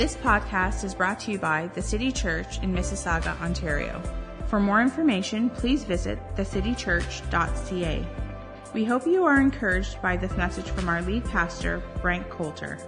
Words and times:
This 0.00 0.16
podcast 0.16 0.82
is 0.82 0.94
brought 0.94 1.20
to 1.20 1.30
you 1.30 1.38
by 1.38 1.66
the 1.74 1.82
City 1.82 2.10
Church 2.10 2.58
in 2.62 2.72
Mississauga, 2.72 3.38
Ontario. 3.42 4.00
For 4.46 4.58
more 4.58 4.80
information, 4.80 5.50
please 5.50 5.84
visit 5.84 6.18
thecitychurch.ca. 6.36 8.06
We 8.72 8.84
hope 8.86 9.06
you 9.06 9.26
are 9.26 9.38
encouraged 9.38 10.00
by 10.00 10.16
this 10.16 10.34
message 10.38 10.64
from 10.70 10.88
our 10.88 11.02
lead 11.02 11.26
pastor, 11.26 11.82
Frank 12.00 12.30
Coulter. 12.30 12.78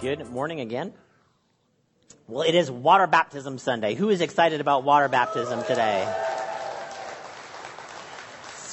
Good 0.00 0.26
morning 0.30 0.58
again. 0.58 0.94
Well, 2.26 2.42
it 2.42 2.56
is 2.56 2.72
Water 2.72 3.06
Baptism 3.06 3.56
Sunday. 3.58 3.94
Who 3.94 4.10
is 4.10 4.20
excited 4.20 4.60
about 4.60 4.82
water 4.82 5.06
baptism 5.06 5.62
today? 5.62 6.21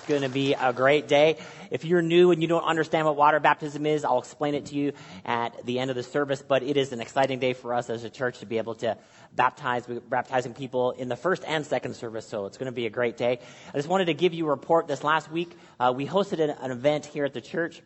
Going 0.10 0.23
to 0.23 0.28
be 0.28 0.55
a 0.55 0.73
great 0.73 1.07
day. 1.07 1.38
If 1.70 1.86
you're 1.86 2.02
new 2.02 2.32
and 2.32 2.42
you 2.42 2.47
don't 2.47 2.64
understand 2.64 3.06
what 3.06 3.15
water 3.15 3.39
baptism 3.39 3.86
is, 3.86 4.04
I'll 4.04 4.18
explain 4.18 4.56
it 4.56 4.65
to 4.65 4.75
you 4.75 4.93
at 5.24 5.64
the 5.68 5.78
end 5.78 5.92
of 5.92 5.96
the 5.96 6.01
service. 6.01 6.42
But 6.42 6.64
it 6.64 6.78
is 6.78 6.92
an 6.93 7.00
exciting 7.00 7.38
day 7.38 7.54
for 7.54 7.75
us 7.75 7.92
as 7.92 8.04
a 8.04 8.10
church 8.10 8.39
to 8.39 8.48
be 8.48 8.57
able 8.57 8.74
to 8.75 8.98
baptize, 9.36 9.87
we're 9.87 10.00
baptizing 10.00 10.56
people 10.56 10.93
in 10.93 11.10
the 11.10 11.15
first 11.15 11.43
and 11.46 11.64
second 11.64 11.96
service. 11.96 12.25
So 12.25 12.48
it's 12.48 12.57
going 12.57 12.71
to 12.71 12.75
be 12.75 12.87
a 12.87 12.89
great 12.89 13.18
day. 13.18 13.37
I 13.71 13.78
just 13.78 13.87
wanted 13.87 14.06
to 14.06 14.15
give 14.15 14.34
you 14.34 14.48
a 14.48 14.50
report. 14.50 14.87
This 14.87 15.04
last 15.04 15.32
week, 15.32 15.56
uh, 15.79 15.93
we 15.96 16.07
hosted 16.07 16.39
an, 16.39 16.50
an 16.50 16.71
event 16.71 17.06
here 17.06 17.26
at 17.26 17.36
the 17.36 17.42
church. 17.42 17.79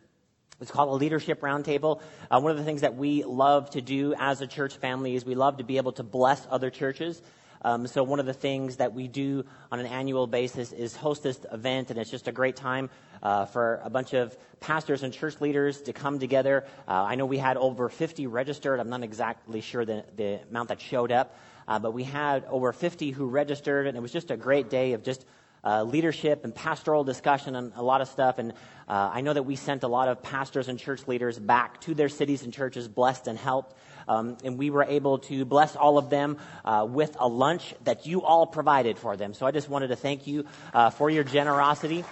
It's 0.62 0.70
called 0.70 0.88
a 0.88 0.94
leadership 0.94 1.42
roundtable. 1.42 2.00
Uh, 2.30 2.40
one 2.40 2.52
of 2.52 2.56
the 2.56 2.64
things 2.64 2.80
that 2.80 2.96
we 2.96 3.22
love 3.22 3.68
to 3.72 3.82
do 3.82 4.14
as 4.18 4.40
a 4.40 4.46
church 4.46 4.78
family 4.78 5.14
is 5.14 5.26
we 5.26 5.34
love 5.34 5.58
to 5.58 5.64
be 5.64 5.76
able 5.76 5.92
to 5.92 6.02
bless 6.02 6.46
other 6.50 6.70
churches. 6.70 7.20
Um, 7.64 7.86
so 7.86 8.04
one 8.04 8.20
of 8.20 8.26
the 8.26 8.34
things 8.34 8.76
that 8.76 8.92
we 8.92 9.08
do 9.08 9.44
on 9.72 9.80
an 9.80 9.86
annual 9.86 10.26
basis 10.26 10.72
is 10.72 10.94
host 10.94 11.22
this 11.22 11.40
event, 11.50 11.90
and 11.90 11.98
it's 11.98 12.10
just 12.10 12.28
a 12.28 12.32
great 12.32 12.56
time 12.56 12.90
uh, 13.22 13.46
for 13.46 13.80
a 13.82 13.90
bunch 13.90 14.12
of 14.12 14.36
pastors 14.60 15.02
and 15.02 15.12
church 15.12 15.40
leaders 15.40 15.80
to 15.82 15.94
come 15.94 16.18
together. 16.18 16.64
Uh, 16.86 16.92
I 16.92 17.14
know 17.14 17.24
we 17.24 17.38
had 17.38 17.56
over 17.56 17.88
50 17.88 18.26
registered. 18.26 18.80
I'm 18.80 18.90
not 18.90 19.02
exactly 19.02 19.62
sure 19.62 19.86
the, 19.86 20.04
the 20.16 20.40
amount 20.50 20.68
that 20.68 20.80
showed 20.80 21.10
up, 21.10 21.36
uh, 21.66 21.78
but 21.78 21.92
we 21.92 22.04
had 22.04 22.44
over 22.50 22.72
50 22.72 23.10
who 23.12 23.26
registered, 23.26 23.86
and 23.86 23.96
it 23.96 24.00
was 24.00 24.12
just 24.12 24.30
a 24.30 24.36
great 24.36 24.68
day 24.68 24.92
of 24.92 25.02
just 25.02 25.24
uh, 25.64 25.82
leadership 25.82 26.44
and 26.44 26.54
pastoral 26.54 27.04
discussion 27.04 27.56
and 27.56 27.72
a 27.76 27.82
lot 27.82 28.02
of 28.02 28.08
stuff. 28.08 28.38
And 28.38 28.52
uh, 28.86 29.10
I 29.12 29.22
know 29.22 29.32
that 29.32 29.44
we 29.44 29.56
sent 29.56 29.82
a 29.82 29.88
lot 29.88 30.08
of 30.08 30.22
pastors 30.22 30.68
and 30.68 30.78
church 30.78 31.08
leaders 31.08 31.38
back 31.38 31.80
to 31.82 31.94
their 31.94 32.10
cities 32.10 32.42
and 32.42 32.52
churches, 32.52 32.86
blessed 32.86 33.28
and 33.28 33.38
helped. 33.38 33.74
Um, 34.08 34.36
and 34.44 34.58
we 34.58 34.70
were 34.70 34.84
able 34.84 35.18
to 35.18 35.44
bless 35.44 35.76
all 35.76 35.98
of 35.98 36.10
them 36.10 36.38
uh, 36.64 36.86
with 36.88 37.16
a 37.18 37.28
lunch 37.28 37.74
that 37.84 38.06
you 38.06 38.22
all 38.22 38.46
provided 38.46 38.98
for 38.98 39.16
them. 39.16 39.34
So 39.34 39.46
I 39.46 39.50
just 39.50 39.68
wanted 39.68 39.88
to 39.88 39.96
thank 39.96 40.26
you 40.26 40.44
uh, 40.72 40.90
for 40.90 41.10
your 41.10 41.24
generosity. 41.24 42.04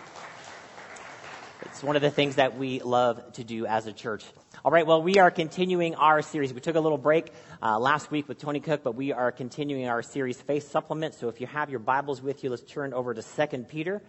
It's 1.63 1.83
one 1.83 1.97
of 1.97 2.03
the 2.03 2.11
things 2.11 2.37
that 2.37 2.59
we 2.59 2.81
love 2.81 3.33
to 3.35 3.45
do 3.45 3.67
as 3.67 3.87
a 3.87 3.93
church. 3.93 4.25
All 4.65 4.71
right, 4.71 4.87
well, 4.87 5.03
we 5.03 5.19
are 5.19 5.31
continuing 5.31 5.95
our 5.97 6.23
series. 6.23 6.55
We 6.55 6.61
took 6.61 6.77
a 6.77 6.81
little 6.81 6.99
break 6.99 7.33
uh, 7.61 7.79
last 7.79 8.11
week 8.11 8.29
with 8.29 8.39
Tony 8.39 8.61
Cook, 8.61 8.83
but 8.85 8.95
we 8.95 9.13
are 9.13 9.33
continuing 9.33 9.89
our 9.89 10.03
series, 10.03 10.41
Faith 10.41 10.71
Supplement. 10.71 11.15
So 11.15 11.29
if 11.29 11.41
you 11.41 11.47
have 11.49 11.71
your 11.71 11.81
Bibles 11.81 12.23
with 12.23 12.45
you, 12.45 12.51
let's 12.51 12.63
turn 12.63 12.93
over 12.93 13.15
to 13.15 13.23
2 13.23 13.59
Peter. 13.65 14.03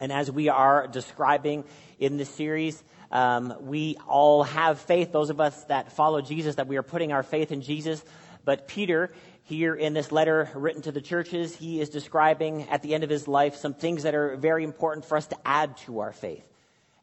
And 0.00 0.12
as 0.12 0.30
we 0.30 0.48
are 0.48 0.86
describing 0.86 1.64
in 1.98 2.16
this 2.16 2.28
series, 2.28 2.82
um, 3.10 3.54
we 3.60 3.96
all 4.06 4.42
have 4.44 4.78
faith. 4.78 5.12
Those 5.12 5.30
of 5.30 5.40
us 5.40 5.64
that 5.64 5.92
follow 5.92 6.20
Jesus, 6.20 6.56
that 6.56 6.68
we 6.68 6.76
are 6.76 6.82
putting 6.82 7.12
our 7.12 7.22
faith 7.22 7.50
in 7.52 7.62
Jesus. 7.62 8.04
But 8.44 8.68
Peter, 8.68 9.10
here 9.44 9.74
in 9.74 9.94
this 9.94 10.12
letter 10.12 10.50
written 10.54 10.82
to 10.82 10.92
the 10.92 11.00
churches, 11.00 11.56
he 11.56 11.80
is 11.80 11.88
describing 11.88 12.68
at 12.68 12.82
the 12.82 12.94
end 12.94 13.02
of 13.02 13.10
his 13.10 13.26
life 13.26 13.56
some 13.56 13.74
things 13.74 14.04
that 14.04 14.14
are 14.14 14.36
very 14.36 14.62
important 14.62 15.04
for 15.04 15.16
us 15.16 15.26
to 15.28 15.36
add 15.44 15.76
to 15.78 16.00
our 16.00 16.12
faith. 16.12 16.44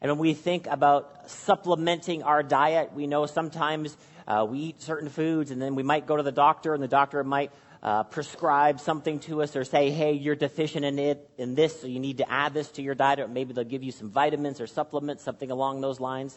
And 0.00 0.10
when 0.10 0.18
we 0.18 0.34
think 0.34 0.66
about 0.66 1.30
supplementing 1.30 2.22
our 2.22 2.42
diet, 2.42 2.92
we 2.92 3.06
know 3.06 3.26
sometimes 3.26 3.96
uh, 4.26 4.46
we 4.48 4.58
eat 4.58 4.82
certain 4.82 5.08
foods 5.08 5.50
and 5.50 5.60
then 5.60 5.74
we 5.74 5.82
might 5.82 6.06
go 6.06 6.16
to 6.16 6.22
the 6.22 6.32
doctor 6.32 6.74
and 6.74 6.82
the 6.82 6.88
doctor 6.88 7.22
might 7.24 7.50
uh, 7.86 8.02
prescribe 8.02 8.80
something 8.80 9.20
to 9.20 9.42
us 9.42 9.54
or 9.54 9.62
say, 9.62 9.90
hey, 9.90 10.12
you're 10.12 10.34
deficient 10.34 10.84
in 10.84 10.98
it, 10.98 11.30
in 11.38 11.54
this, 11.54 11.80
so 11.80 11.86
you 11.86 12.00
need 12.00 12.18
to 12.18 12.28
add 12.28 12.52
this 12.52 12.68
to 12.72 12.82
your 12.82 12.96
diet, 12.96 13.20
or 13.20 13.28
maybe 13.28 13.52
they'll 13.54 13.62
give 13.62 13.84
you 13.84 13.92
some 13.92 14.10
vitamins 14.10 14.60
or 14.60 14.66
supplements, 14.66 15.22
something 15.22 15.52
along 15.52 15.80
those 15.80 16.00
lines, 16.00 16.36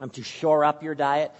um, 0.00 0.10
to 0.10 0.22
shore 0.22 0.64
up 0.64 0.80
your 0.84 0.94
diet. 0.94 1.32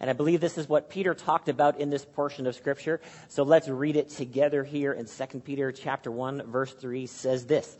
And 0.00 0.08
I 0.08 0.14
believe 0.14 0.40
this 0.40 0.56
is 0.56 0.70
what 0.70 0.88
Peter 0.88 1.12
talked 1.12 1.50
about 1.50 1.80
in 1.80 1.90
this 1.90 2.02
portion 2.02 2.46
of 2.46 2.54
scripture. 2.54 3.02
So 3.28 3.42
let's 3.42 3.68
read 3.68 3.96
it 3.96 4.08
together 4.08 4.64
here 4.64 4.94
in 4.94 5.04
2 5.04 5.40
Peter 5.40 5.70
chapter 5.70 6.10
1 6.10 6.50
verse 6.50 6.72
3 6.72 7.06
says 7.06 7.44
this. 7.44 7.76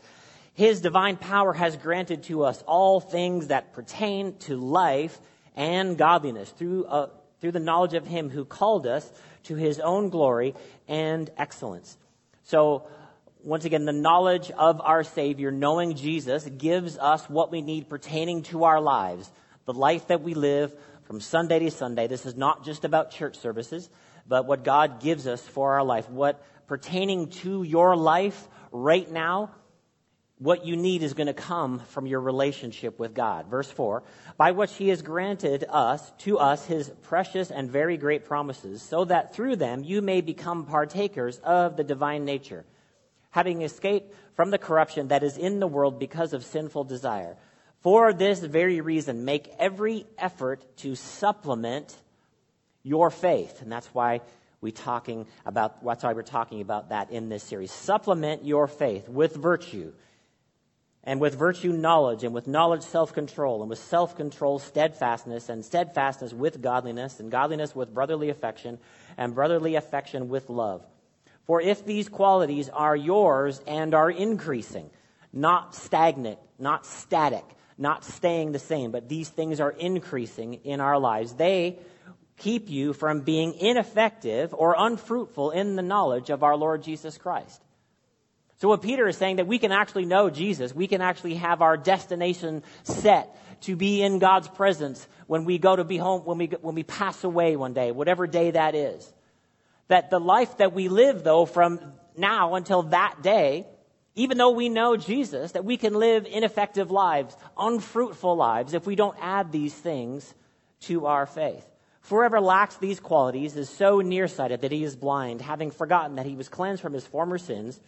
His 0.53 0.79
divine 0.79 1.17
power 1.17 1.53
has 1.53 1.75
granted 1.75 2.21
to 2.25 2.43
us 2.43 2.63
all 2.67 2.99
things 2.99 3.47
that 3.47 3.73
pertain 3.73 4.37
to 4.41 4.57
life 4.57 5.19
and 5.55 5.97
godliness 5.97 6.51
through, 6.51 6.85
uh, 6.85 7.07
through 7.41 7.53
the 7.53 7.59
knowledge 7.59 7.95
of 7.95 8.05
him 8.05 8.29
who 8.29 8.45
called 8.45 8.85
us 8.85 9.11
to 9.43 9.55
his 9.55 9.79
own 9.79 10.09
glory 10.09 10.55
and 10.87 11.29
excellence. 11.37 11.97
So, 12.43 12.87
once 13.43 13.65
again, 13.65 13.85
the 13.85 13.91
knowledge 13.91 14.51
of 14.51 14.79
our 14.81 15.03
Savior, 15.03 15.51
knowing 15.51 15.95
Jesus, 15.95 16.45
gives 16.45 16.97
us 16.97 17.29
what 17.29 17.51
we 17.51 17.61
need 17.61 17.89
pertaining 17.89 18.43
to 18.43 18.63
our 18.63 18.79
lives, 18.79 19.29
the 19.65 19.73
life 19.73 20.07
that 20.07 20.21
we 20.21 20.33
live 20.33 20.73
from 21.03 21.19
Sunday 21.19 21.59
to 21.59 21.71
Sunday. 21.71 22.07
This 22.07 22.25
is 22.25 22.35
not 22.35 22.63
just 22.63 22.85
about 22.85 23.11
church 23.11 23.37
services, 23.37 23.89
but 24.27 24.45
what 24.45 24.63
God 24.63 25.01
gives 25.01 25.27
us 25.27 25.41
for 25.41 25.73
our 25.73 25.83
life. 25.83 26.09
What 26.09 26.43
pertaining 26.67 27.29
to 27.29 27.63
your 27.63 27.95
life 27.95 28.47
right 28.71 29.09
now, 29.11 29.51
what 30.43 30.65
you 30.65 30.75
need 30.75 31.03
is 31.03 31.13
going 31.13 31.27
to 31.27 31.33
come 31.33 31.79
from 31.87 32.05
your 32.05 32.19
relationship 32.19 32.99
with 32.99 33.13
God. 33.13 33.47
Verse 33.47 33.71
4 33.71 34.03
By 34.35 34.51
which 34.51 34.73
he 34.73 34.89
has 34.89 35.01
granted 35.01 35.63
us, 35.69 36.11
to 36.19 36.37
us, 36.37 36.65
his 36.65 36.91
precious 37.03 37.49
and 37.49 37.71
very 37.71 37.95
great 37.95 38.25
promises, 38.25 38.81
so 38.81 39.05
that 39.05 39.33
through 39.33 39.55
them 39.55 39.85
you 39.85 40.01
may 40.01 40.19
become 40.19 40.65
partakers 40.65 41.39
of 41.39 41.77
the 41.77 41.83
divine 41.85 42.25
nature, 42.25 42.65
having 43.31 43.61
escaped 43.61 44.13
from 44.35 44.51
the 44.51 44.57
corruption 44.57 45.07
that 45.07 45.23
is 45.23 45.37
in 45.37 45.61
the 45.61 45.67
world 45.67 45.97
because 45.97 46.33
of 46.33 46.43
sinful 46.43 46.83
desire. 46.83 47.37
For 47.79 48.11
this 48.11 48.39
very 48.39 48.81
reason, 48.81 49.23
make 49.23 49.49
every 49.57 50.05
effort 50.17 50.65
to 50.77 50.95
supplement 50.95 51.95
your 52.83 53.11
faith. 53.11 53.61
And 53.61 53.71
that's 53.71 53.87
why 53.93 54.19
we 54.59 54.73
talking 54.73 55.25
about 55.45 55.85
that's 55.85 56.03
why 56.03 56.11
we're 56.11 56.23
talking 56.23 56.59
about 56.59 56.89
that 56.89 57.11
in 57.11 57.29
this 57.29 57.43
series. 57.43 57.71
Supplement 57.71 58.43
your 58.43 58.67
faith 58.67 59.07
with 59.07 59.37
virtue 59.37 59.93
and 61.03 61.19
with 61.19 61.35
virtue, 61.35 61.73
knowledge, 61.73 62.23
and 62.23 62.33
with 62.33 62.47
knowledge, 62.47 62.81
self 62.81 63.13
control, 63.13 63.61
and 63.61 63.69
with 63.69 63.79
self 63.79 64.15
control, 64.15 64.59
steadfastness, 64.59 65.49
and 65.49 65.65
steadfastness 65.65 66.33
with 66.33 66.61
godliness, 66.61 67.19
and 67.19 67.29
godliness 67.29 67.75
with 67.75 67.93
brotherly 67.93 68.29
affection, 68.29 68.79
and 69.17 69.35
brotherly 69.35 69.75
affection 69.75 70.29
with 70.29 70.49
love. 70.49 70.85
For 71.45 71.59
if 71.59 71.85
these 71.85 72.07
qualities 72.07 72.69
are 72.69 72.95
yours 72.95 73.61
and 73.67 73.93
are 73.93 74.09
increasing, 74.09 74.89
not 75.33 75.75
stagnant, 75.75 76.39
not 76.57 76.85
static, 76.85 77.43
not 77.77 78.05
staying 78.05 78.51
the 78.51 78.59
same, 78.59 78.91
but 78.91 79.09
these 79.09 79.29
things 79.29 79.59
are 79.59 79.71
increasing 79.71 80.55
in 80.63 80.79
our 80.79 80.99
lives, 80.99 81.33
they 81.33 81.79
keep 82.37 82.69
you 82.69 82.93
from 82.93 83.21
being 83.21 83.53
ineffective 83.55 84.53
or 84.53 84.75
unfruitful 84.77 85.51
in 85.51 85.75
the 85.75 85.81
knowledge 85.81 86.29
of 86.29 86.43
our 86.43 86.55
Lord 86.55 86.83
Jesus 86.83 87.17
Christ. 87.17 87.62
So 88.63 88.69
what 88.69 88.81
Peter 88.81 89.09
is 89.09 89.17
saying 89.17 89.35
that 89.35 89.47
we 89.47 89.59
can 89.59 89.73
actually 89.73 90.05
know 90.05 90.29
Jesus, 90.29 90.73
we 90.73 90.87
can 90.87 91.01
actually 91.01 91.35
have 91.35 91.61
our 91.61 91.75
destination 91.75 92.63
set 92.83 93.35
to 93.63 93.75
be 93.75 94.01
in 94.01 94.19
God's 94.19 94.47
presence 94.47 95.05
when 95.27 95.43
we 95.43 95.57
go 95.57 95.75
to 95.75 95.83
be 95.83 95.97
home, 95.97 96.21
when 96.21 96.37
we, 96.37 96.45
when 96.61 96.73
we 96.73 96.83
pass 96.83 97.25
away 97.25 97.57
one 97.57 97.73
day, 97.73 97.91
whatever 97.91 98.25
day 98.25 98.51
that 98.51 98.73
is. 98.73 99.13
That 99.89 100.09
the 100.09 100.19
life 100.21 100.59
that 100.59 100.71
we 100.71 100.87
live 100.87 101.25
though 101.25 101.45
from 101.45 101.81
now 102.15 102.55
until 102.55 102.83
that 102.83 103.21
day, 103.21 103.67
even 104.15 104.37
though 104.37 104.51
we 104.51 104.69
know 104.69 104.95
Jesus, 104.95 105.51
that 105.51 105.65
we 105.65 105.75
can 105.75 105.95
live 105.95 106.25
ineffective 106.25 106.89
lives, 106.89 107.35
unfruitful 107.57 108.37
lives, 108.37 108.73
if 108.73 108.87
we 108.87 108.95
don't 108.95 109.17
add 109.19 109.51
these 109.51 109.73
things 109.73 110.33
to 110.83 111.07
our 111.07 111.25
faith. 111.25 111.65
Whoever 112.03 112.39
lacks 112.39 112.77
these 112.77 113.01
qualities 113.01 113.57
is 113.57 113.69
so 113.69 113.99
nearsighted 113.99 114.61
that 114.61 114.71
he 114.71 114.85
is 114.85 114.95
blind, 114.95 115.41
having 115.41 115.69
forgotten 115.69 116.15
that 116.15 116.25
he 116.25 116.37
was 116.37 116.47
cleansed 116.47 116.81
from 116.81 116.93
his 116.93 117.05
former 117.05 117.37
sins. 117.37 117.81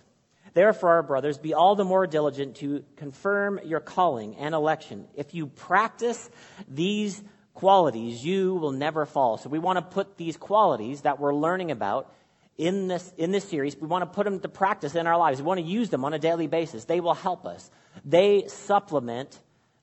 Therefore, 0.56 0.92
our 0.94 1.04
brothers, 1.04 1.38
be 1.38 1.54
all 1.54 1.76
the 1.76 1.84
more 1.84 2.08
diligent 2.08 2.56
to 2.58 2.84
confirm 2.96 3.60
your 3.66 3.82
calling 3.82 4.38
and 4.38 4.56
election. 4.56 5.06
If 5.14 5.36
you 5.36 5.48
practice 5.48 6.30
these 6.68 7.22
qualities, 7.54 8.26
you 8.26 8.56
will 8.56 8.72
never 8.72 9.06
fall. 9.06 9.38
So 9.38 9.50
we 9.50 9.60
want 9.60 9.78
to 9.78 9.82
put 9.82 10.18
these 10.18 10.38
qualities 10.38 11.02
that 11.02 11.20
we're 11.20 11.36
learning 11.36 11.72
about 11.72 12.12
in 12.58 12.88
this, 12.88 13.14
in 13.18 13.32
this 13.32 13.44
series, 13.44 13.76
we 13.76 13.88
want 13.88 14.04
to 14.04 14.16
put 14.16 14.24
them 14.24 14.40
to 14.40 14.48
practice 14.48 14.96
in 14.96 15.08
our 15.08 15.18
lives. 15.18 15.42
We 15.42 15.46
want 15.46 15.60
to 15.60 15.66
use 15.66 15.90
them 15.90 16.06
on 16.06 16.14
a 16.14 16.20
daily 16.20 16.48
basis. 16.48 16.86
They 16.86 17.02
will 17.02 17.14
help 17.14 17.46
us. 17.46 17.70
They 18.06 18.46
supplement 18.48 19.38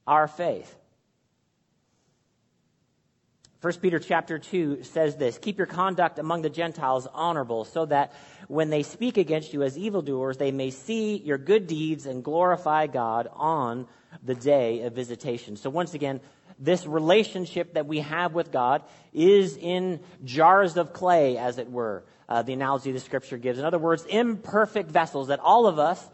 our 0.06 0.26
faith. 0.26 0.74
1 3.62 3.74
Peter 3.74 4.00
chapter 4.00 4.40
2 4.40 4.82
says 4.82 5.14
this 5.14 5.38
Keep 5.38 5.56
your 5.56 5.68
conduct 5.68 6.18
among 6.18 6.42
the 6.42 6.50
Gentiles 6.50 7.06
honorable, 7.14 7.64
so 7.64 7.86
that 7.86 8.12
when 8.48 8.70
they 8.70 8.82
speak 8.82 9.18
against 9.18 9.52
you 9.52 9.62
as 9.62 9.78
evildoers, 9.78 10.36
they 10.36 10.50
may 10.50 10.70
see 10.70 11.16
your 11.18 11.38
good 11.38 11.68
deeds 11.68 12.06
and 12.06 12.24
glorify 12.24 12.88
God 12.88 13.28
on 13.32 13.86
the 14.24 14.34
day 14.34 14.82
of 14.82 14.94
visitation. 14.94 15.54
So, 15.54 15.70
once 15.70 15.94
again, 15.94 16.20
this 16.58 16.84
relationship 16.86 17.74
that 17.74 17.86
we 17.86 18.00
have 18.00 18.34
with 18.34 18.50
God 18.50 18.82
is 19.12 19.56
in 19.56 20.00
jars 20.24 20.76
of 20.76 20.92
clay, 20.92 21.38
as 21.38 21.58
it 21.58 21.70
were, 21.70 22.02
uh, 22.28 22.42
the 22.42 22.54
analogy 22.54 22.90
the 22.90 22.98
scripture 22.98 23.38
gives. 23.38 23.60
In 23.60 23.64
other 23.64 23.78
words, 23.78 24.04
imperfect 24.06 24.90
vessels 24.90 25.28
that 25.28 25.38
all 25.38 25.68
of 25.68 25.78
us 25.78 26.04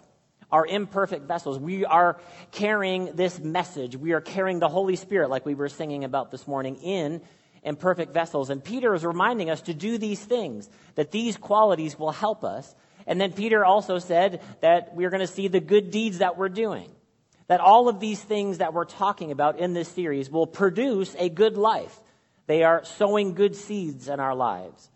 are 0.52 0.66
imperfect 0.66 1.26
vessels. 1.26 1.58
We 1.58 1.86
are 1.86 2.20
carrying 2.52 3.16
this 3.16 3.38
message. 3.38 3.96
We 3.96 4.12
are 4.12 4.20
carrying 4.20 4.58
the 4.58 4.68
Holy 4.68 4.96
Spirit, 4.96 5.30
like 5.30 5.46
we 5.46 5.54
were 5.54 5.68
singing 5.70 6.04
about 6.04 6.30
this 6.30 6.46
morning, 6.46 6.76
in 6.76 7.22
imperfect 7.68 8.12
vessels. 8.12 8.50
And 8.50 8.64
Peter 8.64 8.94
is 8.94 9.04
reminding 9.04 9.50
us 9.50 9.60
to 9.62 9.74
do 9.74 9.98
these 9.98 10.20
things, 10.20 10.68
that 10.96 11.10
these 11.10 11.36
qualities 11.36 11.98
will 11.98 12.10
help 12.10 12.42
us. 12.42 12.74
And 13.06 13.20
then 13.20 13.32
Peter 13.32 13.64
also 13.64 13.98
said 13.98 14.42
that 14.60 14.94
we're 14.94 15.10
going 15.10 15.20
to 15.20 15.26
see 15.26 15.48
the 15.48 15.60
good 15.60 15.90
deeds 15.90 16.18
that 16.18 16.36
we're 16.36 16.48
doing. 16.48 16.90
That 17.46 17.60
all 17.60 17.88
of 17.88 18.00
these 18.00 18.20
things 18.20 18.58
that 18.58 18.74
we're 18.74 18.84
talking 18.84 19.30
about 19.30 19.58
in 19.58 19.72
this 19.72 19.88
series 19.88 20.30
will 20.30 20.46
produce 20.46 21.14
a 21.18 21.28
good 21.28 21.56
life. 21.56 22.00
They 22.46 22.62
are 22.64 22.84
sowing 22.84 23.34
good 23.34 23.54
seeds 23.54 24.08
in 24.08 24.20
our 24.20 24.34
lives. 24.34 24.90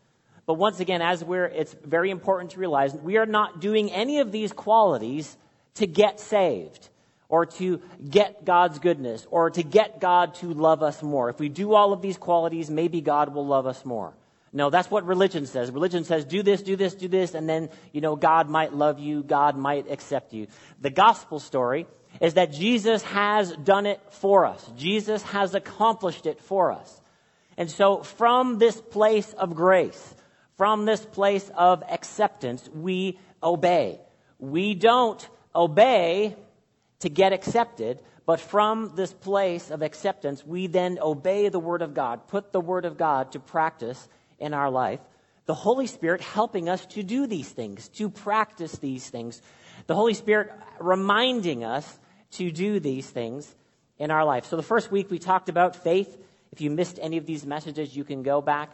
But 0.47 0.55
once 0.55 0.81
again, 0.81 1.03
as 1.03 1.23
we're, 1.23 1.47
it's 1.47 1.75
very 1.85 2.11
important 2.11 2.53
to 2.53 2.59
realize 2.59 2.95
we 2.95 3.17
are 3.17 3.27
not 3.27 3.61
doing 3.61 3.91
any 3.93 4.19
of 4.19 4.33
these 4.33 4.53
qualities 4.53 5.37
to 5.75 5.87
get 5.87 6.21
saved 6.21 6.89
or 7.33 7.47
to 7.47 7.81
get 8.11 8.45
God's 8.45 8.79
goodness 8.79 9.27
or 9.31 9.49
to 9.49 9.63
get 9.63 10.01
God 10.01 10.35
to 10.35 10.53
love 10.53 10.83
us 10.83 11.03
more. 11.03 11.31
If 11.31 11.41
we 11.41 11.49
do 11.49 11.73
all 11.73 11.95
of 11.95 12.03
these 12.03 12.19
qualities, 12.19 12.69
maybe 12.69 13.01
God 13.01 13.33
will 13.33 13.47
love 13.47 13.67
us 13.67 13.87
more. 13.87 14.13
No, 14.53 14.69
that's 14.69 14.91
what 14.91 15.07
religion 15.07 15.47
says. 15.47 15.71
Religion 15.71 16.05
says, 16.05 16.27
do 16.27 16.43
this, 16.43 16.63
do 16.63 16.77
this, 16.77 16.95
do 16.95 17.09
this, 17.09 17.33
and 17.33 17.49
then, 17.49 17.71
you 17.91 18.03
know, 18.03 18.17
God 18.17 18.51
might 18.51 18.75
love 18.75 18.99
you, 18.99 19.23
God 19.23 19.57
might 19.57 19.91
accept 19.91 20.35
you. 20.35 20.47
The 20.83 20.91
gospel 20.91 21.41
story 21.41 21.87
is 22.21 22.35
that 22.35 22.53
Jesus 22.53 23.03
has 23.05 23.51
done 23.57 23.87
it 23.87 23.99
for 24.11 24.45
us. 24.45 24.71
Jesus 24.77 25.23
has 25.23 25.55
accomplished 25.55 26.27
it 26.27 26.39
for 26.39 26.71
us. 26.71 27.01
And 27.57 27.71
so 27.71 28.03
from 28.03 28.59
this 28.59 28.79
place 28.79 29.33
of 29.33 29.55
grace, 29.55 30.15
from 30.59 30.85
this 30.85 31.03
place 31.03 31.51
of 31.57 31.83
acceptance, 31.89 32.69
we 32.75 33.19
obey. 33.43 34.01
We 34.39 34.75
don't 34.75 35.27
obey 35.55 36.37
to 37.03 37.11
get 37.11 37.33
accepted, 37.33 38.01
but 38.27 38.41
from 38.41 38.93
this 38.95 39.13
place 39.13 39.71
of 39.71 39.83
acceptance, 39.83 40.47
we 40.47 40.69
then 40.69 40.99
obey 41.01 41.49
the 41.49 41.59
Word 41.59 41.83
of 41.83 41.95
God, 41.95 42.29
put 42.29 42.53
the 42.53 42.61
Word 42.61 42.85
of 42.85 42.97
God 42.97 43.33
to 43.33 43.41
practice 43.41 44.09
in 44.39 44.55
our 44.55 44.71
life. 44.71 45.01
The 45.47 45.55
Holy 45.55 45.89
Spirit 45.89 46.21
helping 46.21 46.69
us 46.69 46.87
to 46.87 47.03
do 47.03 47.27
these 47.27 47.49
things, 47.49 47.89
to 47.91 48.09
practice 48.09 48.79
these 48.79 49.09
things. 49.11 49.43
The 49.89 49.97
Holy 49.97 50.15
Spirit 50.15 50.53
reminding 50.79 51.65
us 51.65 51.99
to 52.33 52.53
do 52.53 52.79
these 52.79 53.11
things 53.11 53.53
in 53.99 54.13
our 54.13 54.25
life. 54.25 54.47
So 54.47 54.57
the 54.57 54.63
first 54.63 54.93
week 54.93 55.11
we 55.11 55.19
talked 55.19 55.49
about 55.49 55.75
faith. 55.75 56.17
If 56.53 56.61
you 56.61 56.71
missed 56.71 57.01
any 57.03 57.17
of 57.17 57.27
these 57.27 57.45
messages, 57.45 57.97
you 57.97 58.05
can 58.05 58.23
go 58.23 58.41
back 58.41 58.71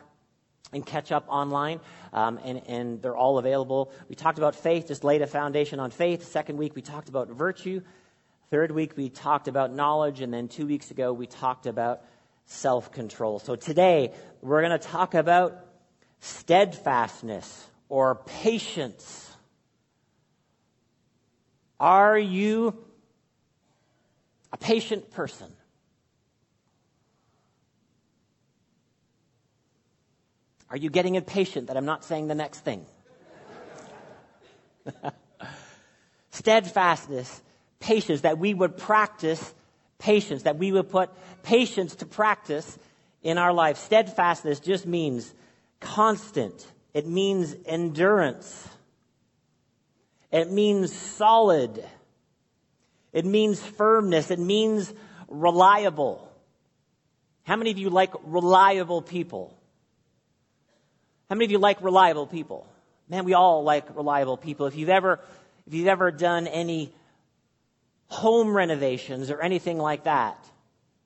and 0.74 0.84
catch 0.84 1.12
up 1.12 1.24
online, 1.28 1.80
um, 2.12 2.38
and, 2.44 2.60
and 2.66 3.00
they're 3.00 3.16
all 3.16 3.38
available. 3.38 3.90
We 4.10 4.16
talked 4.16 4.36
about 4.36 4.54
faith, 4.54 4.88
just 4.88 5.02
laid 5.02 5.22
a 5.22 5.26
foundation 5.26 5.80
on 5.80 5.90
faith. 5.90 6.30
Second 6.30 6.58
week, 6.58 6.74
we 6.74 6.82
talked 6.82 7.08
about 7.08 7.28
virtue. 7.28 7.80
Third 8.50 8.70
week, 8.70 8.96
we 8.96 9.10
talked 9.10 9.46
about 9.46 9.74
knowledge, 9.74 10.22
and 10.22 10.32
then 10.32 10.48
two 10.48 10.66
weeks 10.66 10.90
ago, 10.90 11.12
we 11.12 11.26
talked 11.26 11.66
about 11.66 12.00
self 12.46 12.90
control. 12.90 13.38
So 13.38 13.56
today, 13.56 14.14
we're 14.40 14.62
going 14.62 14.78
to 14.78 14.86
talk 14.86 15.14
about 15.14 15.66
steadfastness 16.20 17.68
or 17.90 18.14
patience. 18.26 19.30
Are 21.78 22.18
you 22.18 22.74
a 24.50 24.56
patient 24.56 25.10
person? 25.10 25.52
Are 30.70 30.76
you 30.76 30.88
getting 30.88 31.16
impatient 31.16 31.66
that 31.66 31.76
I'm 31.76 31.84
not 31.84 32.02
saying 32.02 32.28
the 32.28 32.34
next 32.34 32.60
thing? 32.60 32.86
Steadfastness 36.30 37.42
patience, 37.80 38.22
that 38.22 38.38
we 38.38 38.54
would 38.54 38.76
practice 38.76 39.54
patience, 39.98 40.44
that 40.44 40.56
we 40.56 40.72
would 40.72 40.88
put 40.88 41.10
patience 41.42 41.96
to 41.96 42.06
practice 42.06 42.78
in 43.22 43.38
our 43.38 43.52
life. 43.52 43.78
Steadfastness 43.78 44.60
just 44.60 44.86
means 44.86 45.32
constant. 45.80 46.66
It 46.94 47.06
means 47.06 47.54
endurance. 47.66 48.68
It 50.30 50.50
means 50.50 50.92
solid. 50.92 51.84
It 53.12 53.24
means 53.24 53.60
firmness. 53.60 54.30
It 54.30 54.38
means 54.38 54.92
reliable. 55.28 56.28
How 57.44 57.56
many 57.56 57.70
of 57.70 57.78
you 57.78 57.90
like 57.90 58.12
reliable 58.24 59.02
people? 59.02 59.56
How 61.28 61.34
many 61.34 61.46
of 61.46 61.50
you 61.50 61.58
like 61.58 61.82
reliable 61.82 62.26
people? 62.26 62.66
Man, 63.08 63.24
we 63.24 63.34
all 63.34 63.62
like 63.62 63.96
reliable 63.96 64.36
people. 64.36 64.66
If 64.66 64.76
you've 64.76 64.88
ever, 64.88 65.20
if 65.66 65.74
you've 65.74 65.88
ever 65.88 66.10
done 66.10 66.46
any 66.46 66.92
home 68.08 68.54
renovations 68.54 69.30
or 69.30 69.40
anything 69.40 69.78
like 69.78 70.04
that. 70.04 70.44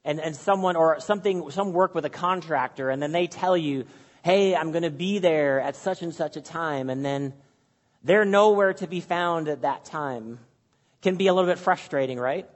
And, 0.05 0.21
and 0.21 0.35
someone 0.35 0.75
or 0.77 1.01
something, 1.01 1.51
some 1.51 1.73
work 1.73 1.95
with 1.95 2.05
a 2.05 2.11
contractor 2.11 2.91
and 2.91 3.03
then 3.03 3.13
they 3.13 3.27
tell 3.27 3.57
you, 3.57 3.87
hey, 4.25 4.55
I'm 4.55 4.73
going 4.73 4.83
to 4.83 4.91
be 4.91 5.19
there 5.19 5.61
at 5.61 5.77
such 5.77 6.03
and 6.03 6.15
such 6.15 6.37
a 6.37 6.41
time. 6.41 6.91
And 6.91 7.05
then 7.05 7.35
they're 8.03 8.25
nowhere 8.25 8.73
to 8.75 8.87
be 8.87 9.01
found 9.01 9.49
at 9.49 9.63
that 9.63 9.85
time. 9.85 10.39
Can 11.03 11.17
be 11.17 11.27
a 11.27 11.35
little 11.35 11.51
bit 11.51 11.59
frustrating, 11.59 12.19
right? 12.19 12.49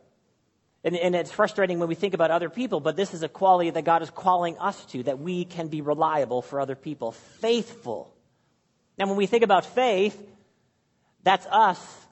And, 0.84 0.96
and 0.96 1.16
it's 1.16 1.32
frustrating 1.32 1.80
when 1.80 1.88
we 1.88 1.96
think 1.96 2.14
about 2.14 2.30
other 2.30 2.48
people, 2.48 2.78
but 2.78 2.94
this 2.94 3.12
is 3.12 3.24
a 3.24 3.28
quality 3.28 3.70
that 3.70 3.84
God 3.84 4.02
is 4.02 4.10
calling 4.10 4.56
us 4.58 4.84
to, 4.86 5.02
that 5.04 5.18
we 5.18 5.44
can 5.44 5.66
be 5.66 5.80
reliable 5.80 6.42
for 6.42 6.60
other 6.60 6.76
people, 6.76 7.10
faithful. 7.10 8.12
Now, 8.96 9.06
when 9.06 9.16
we 9.16 9.26
think 9.26 9.42
about 9.42 9.66
faith, 9.66 10.16
that's 11.24 11.46
us 11.46 12.05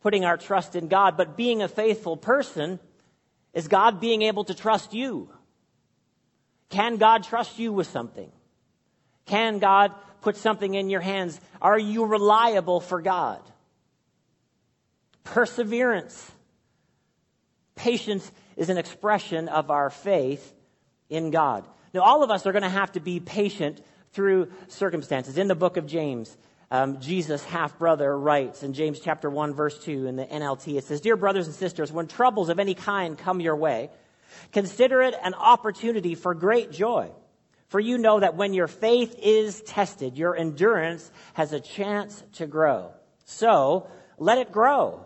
putting 0.00 0.24
our 0.24 0.36
trust 0.36 0.76
in 0.76 0.88
God, 0.88 1.16
but 1.16 1.36
being 1.36 1.62
a 1.62 1.68
faithful 1.68 2.16
person 2.16 2.78
is 3.52 3.68
God 3.68 4.00
being 4.00 4.22
able 4.22 4.44
to 4.44 4.54
trust 4.54 4.94
you. 4.94 5.30
Can 6.70 6.96
God 6.96 7.24
trust 7.24 7.58
you 7.58 7.72
with 7.72 7.86
something? 7.86 8.30
Can 9.26 9.58
God 9.58 9.92
put 10.20 10.36
something 10.36 10.74
in 10.74 10.90
your 10.90 11.00
hands? 11.00 11.40
Are 11.60 11.78
you 11.78 12.04
reliable 12.04 12.80
for 12.80 13.00
God? 13.00 13.40
Perseverance. 15.24 16.30
Patience 17.74 18.30
is 18.56 18.70
an 18.70 18.78
expression 18.78 19.48
of 19.48 19.70
our 19.70 19.90
faith 19.90 20.54
in 21.08 21.30
God. 21.30 21.66
Now, 21.94 22.00
all 22.00 22.22
of 22.22 22.30
us 22.30 22.46
are 22.46 22.52
going 22.52 22.62
to 22.62 22.68
have 22.68 22.92
to 22.92 23.00
be 23.00 23.20
patient 23.20 23.80
through 24.12 24.50
circumstances. 24.68 25.38
In 25.38 25.48
the 25.48 25.54
book 25.54 25.76
of 25.76 25.86
James, 25.86 26.36
um, 26.70 27.00
Jesus' 27.00 27.44
half 27.44 27.78
brother 27.78 28.18
writes 28.18 28.62
in 28.62 28.74
James 28.74 29.00
chapter 29.00 29.30
1, 29.30 29.54
verse 29.54 29.82
2 29.84 30.06
in 30.06 30.16
the 30.16 30.26
NLT, 30.26 30.76
it 30.76 30.84
says, 30.84 31.00
Dear 31.00 31.16
brothers 31.16 31.46
and 31.46 31.56
sisters, 31.56 31.90
when 31.90 32.06
troubles 32.06 32.50
of 32.50 32.58
any 32.58 32.74
kind 32.74 33.16
come 33.16 33.40
your 33.40 33.56
way, 33.56 33.90
consider 34.52 35.00
it 35.00 35.14
an 35.22 35.34
opportunity 35.34 36.14
for 36.14 36.34
great 36.34 36.70
joy. 36.70 37.10
For 37.68 37.80
you 37.80 37.98
know 37.98 38.20
that 38.20 38.34
when 38.34 38.54
your 38.54 38.66
faith 38.66 39.18
is 39.22 39.62
tested, 39.62 40.16
your 40.16 40.36
endurance 40.36 41.10
has 41.34 41.52
a 41.52 41.60
chance 41.60 42.22
to 42.34 42.46
grow. 42.46 42.92
So 43.24 43.88
let 44.18 44.38
it 44.38 44.52
grow. 44.52 45.04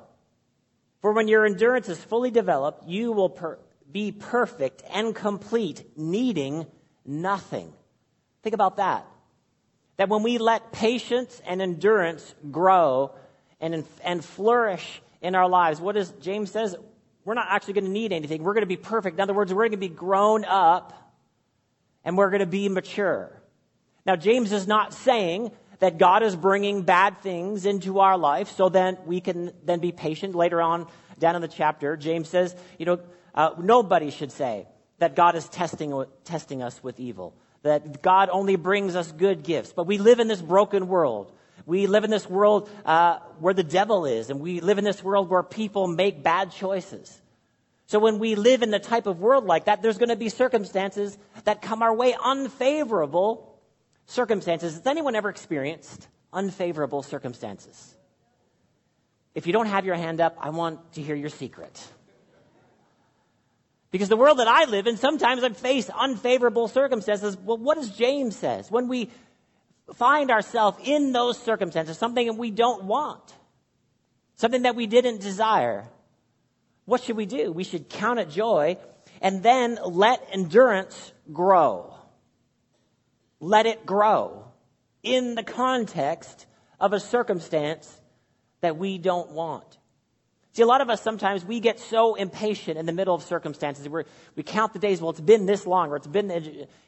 For 1.00 1.12
when 1.12 1.26
your 1.26 1.44
endurance 1.44 1.88
is 1.88 1.98
fully 1.98 2.30
developed, 2.30 2.86
you 2.86 3.12
will 3.12 3.30
per- 3.30 3.58
be 3.90 4.12
perfect 4.12 4.82
and 4.90 5.14
complete, 5.14 5.84
needing 5.96 6.66
nothing. 7.04 7.72
Think 8.42 8.54
about 8.54 8.76
that. 8.76 9.06
That 9.96 10.08
when 10.08 10.22
we 10.22 10.38
let 10.38 10.72
patience 10.72 11.40
and 11.46 11.60
endurance 11.60 12.34
grow 12.50 13.14
and, 13.60 13.84
and 14.02 14.24
flourish 14.24 15.02
in 15.20 15.34
our 15.34 15.48
lives, 15.48 15.80
what 15.80 15.94
does 15.94 16.10
James 16.20 16.50
says? 16.50 16.74
We're 17.24 17.34
not 17.34 17.46
actually 17.48 17.74
going 17.74 17.84
to 17.84 17.90
need 17.90 18.12
anything. 18.12 18.42
We're 18.42 18.54
going 18.54 18.62
to 18.62 18.66
be 18.66 18.76
perfect. 18.76 19.16
In 19.16 19.20
other 19.20 19.34
words, 19.34 19.52
we're 19.52 19.62
going 19.62 19.72
to 19.72 19.76
be 19.76 19.88
grown 19.88 20.44
up 20.44 20.92
and 22.04 22.16
we're 22.16 22.30
going 22.30 22.40
to 22.40 22.46
be 22.46 22.68
mature. 22.68 23.40
Now, 24.04 24.16
James 24.16 24.50
is 24.52 24.66
not 24.66 24.92
saying 24.92 25.52
that 25.78 25.98
God 25.98 26.22
is 26.22 26.34
bringing 26.34 26.82
bad 26.82 27.20
things 27.22 27.66
into 27.66 28.00
our 28.00 28.18
life 28.18 28.56
so 28.56 28.68
then 28.68 28.98
we 29.06 29.20
can 29.20 29.52
then 29.64 29.78
be 29.78 29.92
patient. 29.92 30.34
Later 30.34 30.60
on 30.60 30.86
down 31.18 31.36
in 31.36 31.42
the 31.42 31.48
chapter, 31.48 31.96
James 31.96 32.28
says, 32.28 32.56
you 32.78 32.86
know, 32.86 33.00
uh, 33.34 33.50
nobody 33.58 34.10
should 34.10 34.32
say 34.32 34.66
that 35.02 35.14
God 35.14 35.36
is 35.36 35.48
testing, 35.48 36.04
testing 36.24 36.62
us 36.62 36.82
with 36.82 36.98
evil 36.98 37.34
that 37.62 38.02
God 38.02 38.28
only 38.30 38.56
brings 38.56 38.96
us 38.96 39.10
good 39.12 39.42
gifts. 39.42 39.72
But 39.72 39.86
we 39.86 39.98
live 39.98 40.20
in 40.20 40.28
this 40.28 40.42
broken 40.42 40.88
world. 40.88 41.32
We 41.64 41.86
live 41.86 42.04
in 42.04 42.10
this 42.10 42.28
world 42.28 42.68
uh, 42.84 43.20
where 43.38 43.54
the 43.54 43.62
devil 43.62 44.04
is, 44.04 44.30
and 44.30 44.40
we 44.40 44.60
live 44.60 44.78
in 44.78 44.84
this 44.84 45.02
world 45.02 45.30
where 45.30 45.42
people 45.42 45.86
make 45.86 46.22
bad 46.22 46.50
choices. 46.50 47.20
So 47.86 47.98
when 47.98 48.18
we 48.18 48.34
live 48.34 48.62
in 48.62 48.70
the 48.70 48.78
type 48.78 49.06
of 49.06 49.20
world 49.20 49.44
like 49.44 49.66
that, 49.66 49.82
there's 49.82 49.98
going 49.98 50.08
to 50.08 50.16
be 50.16 50.28
circumstances 50.28 51.16
that 51.44 51.62
come 51.62 51.82
our 51.82 51.94
way, 51.94 52.16
unfavorable 52.22 53.60
circumstances. 54.06 54.74
Has 54.74 54.86
anyone 54.86 55.14
ever 55.14 55.28
experienced 55.28 56.08
unfavorable 56.32 57.02
circumstances? 57.02 57.94
If 59.34 59.46
you 59.46 59.52
don't 59.52 59.66
have 59.66 59.84
your 59.84 59.94
hand 59.94 60.20
up, 60.20 60.36
I 60.40 60.50
want 60.50 60.94
to 60.94 61.02
hear 61.02 61.14
your 61.14 61.28
secret. 61.28 61.80
Because 63.92 64.08
the 64.08 64.16
world 64.16 64.38
that 64.38 64.48
I 64.48 64.64
live 64.64 64.86
in, 64.86 64.96
sometimes 64.96 65.44
I 65.44 65.50
face 65.50 65.90
unfavorable 65.90 66.66
circumstances. 66.66 67.36
Well, 67.36 67.58
what 67.58 67.76
does 67.76 67.90
James 67.90 68.34
says? 68.34 68.70
When 68.70 68.88
we 68.88 69.10
find 69.94 70.30
ourselves 70.30 70.78
in 70.82 71.12
those 71.12 71.38
circumstances, 71.38 71.98
something 71.98 72.26
that 72.26 72.32
we 72.32 72.50
don't 72.50 72.84
want, 72.84 73.34
something 74.36 74.62
that 74.62 74.74
we 74.76 74.86
didn't 74.86 75.20
desire, 75.20 75.86
what 76.86 77.02
should 77.02 77.16
we 77.16 77.26
do? 77.26 77.52
We 77.52 77.64
should 77.64 77.90
count 77.90 78.18
it 78.18 78.30
joy 78.30 78.78
and 79.20 79.42
then 79.42 79.78
let 79.84 80.26
endurance 80.32 81.12
grow. 81.30 81.94
Let 83.40 83.66
it 83.66 83.84
grow 83.84 84.46
in 85.02 85.34
the 85.34 85.42
context 85.42 86.46
of 86.80 86.94
a 86.94 87.00
circumstance 87.00 88.00
that 88.62 88.78
we 88.78 88.96
don't 88.96 89.32
want. 89.32 89.78
See, 90.54 90.62
a 90.62 90.66
lot 90.66 90.82
of 90.82 90.90
us 90.90 91.00
sometimes 91.00 91.46
we 91.46 91.60
get 91.60 91.80
so 91.80 92.14
impatient 92.14 92.76
in 92.76 92.84
the 92.84 92.92
middle 92.92 93.14
of 93.14 93.22
circumstances. 93.22 93.88
we 93.88 94.04
we 94.36 94.42
count 94.42 94.74
the 94.74 94.78
days. 94.78 95.00
Well, 95.00 95.10
it's 95.10 95.20
been 95.20 95.46
this 95.46 95.66
long, 95.66 95.90
or 95.90 95.96
it's 95.96 96.06
been, 96.06 96.30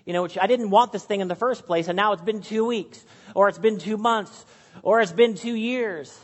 you 0.05 0.13
know, 0.13 0.29
I 0.39 0.47
didn't 0.47 0.69
want 0.69 0.93
this 0.93 1.05
thing 1.05 1.21
in 1.21 1.29
the 1.29 1.35
first 1.35 1.65
place, 1.65 1.89
and 1.89 1.97
now 1.97 2.13
it's 2.13 2.23
been 2.23 2.43
two 2.43 2.67
weeks, 2.67 3.03
or 3.35 3.49
it's 3.49 3.59
been 3.59 3.79
two 3.79 3.97
months, 3.97 4.45
or 4.83 5.01
it's 5.01 5.13
been 5.13 5.35
two 5.35 5.55
years. 5.55 6.15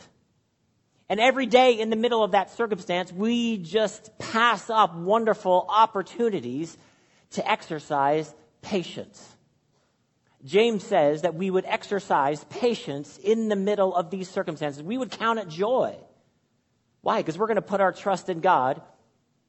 And 1.09 1.19
every 1.19 1.47
day 1.47 1.79
in 1.79 1.89
the 1.89 1.95
middle 1.95 2.23
of 2.23 2.31
that 2.31 2.51
circumstance, 2.51 3.11
we 3.11 3.57
just 3.57 4.17
pass 4.19 4.69
up 4.69 4.95
wonderful 4.95 5.65
opportunities 5.67 6.77
to 7.31 7.51
exercise 7.51 8.33
patience. 8.61 9.35
James 10.45 10.83
says 10.83 11.23
that 11.23 11.33
we 11.33 11.49
would 11.49 11.65
exercise 11.65 12.43
patience 12.45 13.17
in 13.17 13.49
the 13.49 13.55
middle 13.55 13.95
of 13.95 14.11
these 14.11 14.29
circumstances. 14.29 14.83
We 14.83 14.97
would 14.97 15.11
count 15.11 15.39
it 15.39 15.49
joy. 15.49 15.95
Why? 17.01 17.17
Because 17.17 17.37
we're 17.37 17.47
going 17.47 17.55
to 17.55 17.61
put 17.61 17.81
our 17.81 17.91
trust 17.91 18.29
in 18.29 18.39
God 18.39 18.81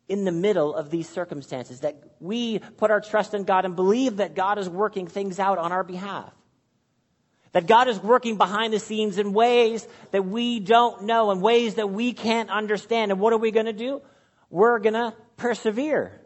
in 0.08 0.24
the 0.24 0.32
middle 0.32 0.74
of 0.74 0.90
these 0.90 1.08
circumstances, 1.08 1.80
that 1.80 1.96
we 2.18 2.58
put 2.58 2.90
our 2.90 3.00
trust 3.00 3.34
in 3.34 3.44
God 3.44 3.64
and 3.64 3.76
believe 3.76 4.16
that 4.16 4.34
God 4.34 4.58
is 4.58 4.68
working 4.68 5.06
things 5.06 5.38
out 5.38 5.58
on 5.58 5.72
our 5.72 5.84
behalf. 5.84 6.32
That 7.52 7.66
God 7.66 7.86
is 7.86 7.98
working 8.02 8.36
behind 8.36 8.72
the 8.72 8.78
scenes 8.78 9.18
in 9.18 9.32
ways 9.32 9.86
that 10.10 10.24
we 10.24 10.58
don't 10.58 11.04
know, 11.04 11.30
and 11.30 11.40
ways 11.40 11.74
that 11.74 11.88
we 11.90 12.14
can't 12.14 12.50
understand. 12.50 13.12
And 13.12 13.20
what 13.20 13.32
are 13.32 13.38
we 13.38 13.50
going 13.50 13.66
to 13.66 13.72
do? 13.72 14.02
We're 14.50 14.78
going 14.78 14.94
to 14.94 15.14
persevere. 15.36 16.20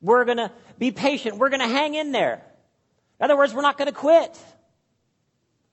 We're 0.00 0.24
going 0.24 0.38
to 0.38 0.52
be 0.78 0.90
patient. 0.90 1.38
We're 1.38 1.48
going 1.48 1.60
to 1.60 1.66
hang 1.66 1.94
in 1.94 2.12
there. 2.12 2.44
In 3.18 3.24
other 3.24 3.36
words, 3.36 3.54
we're 3.54 3.62
not 3.62 3.78
going 3.78 3.88
to 3.88 3.94
quit. 3.94 4.38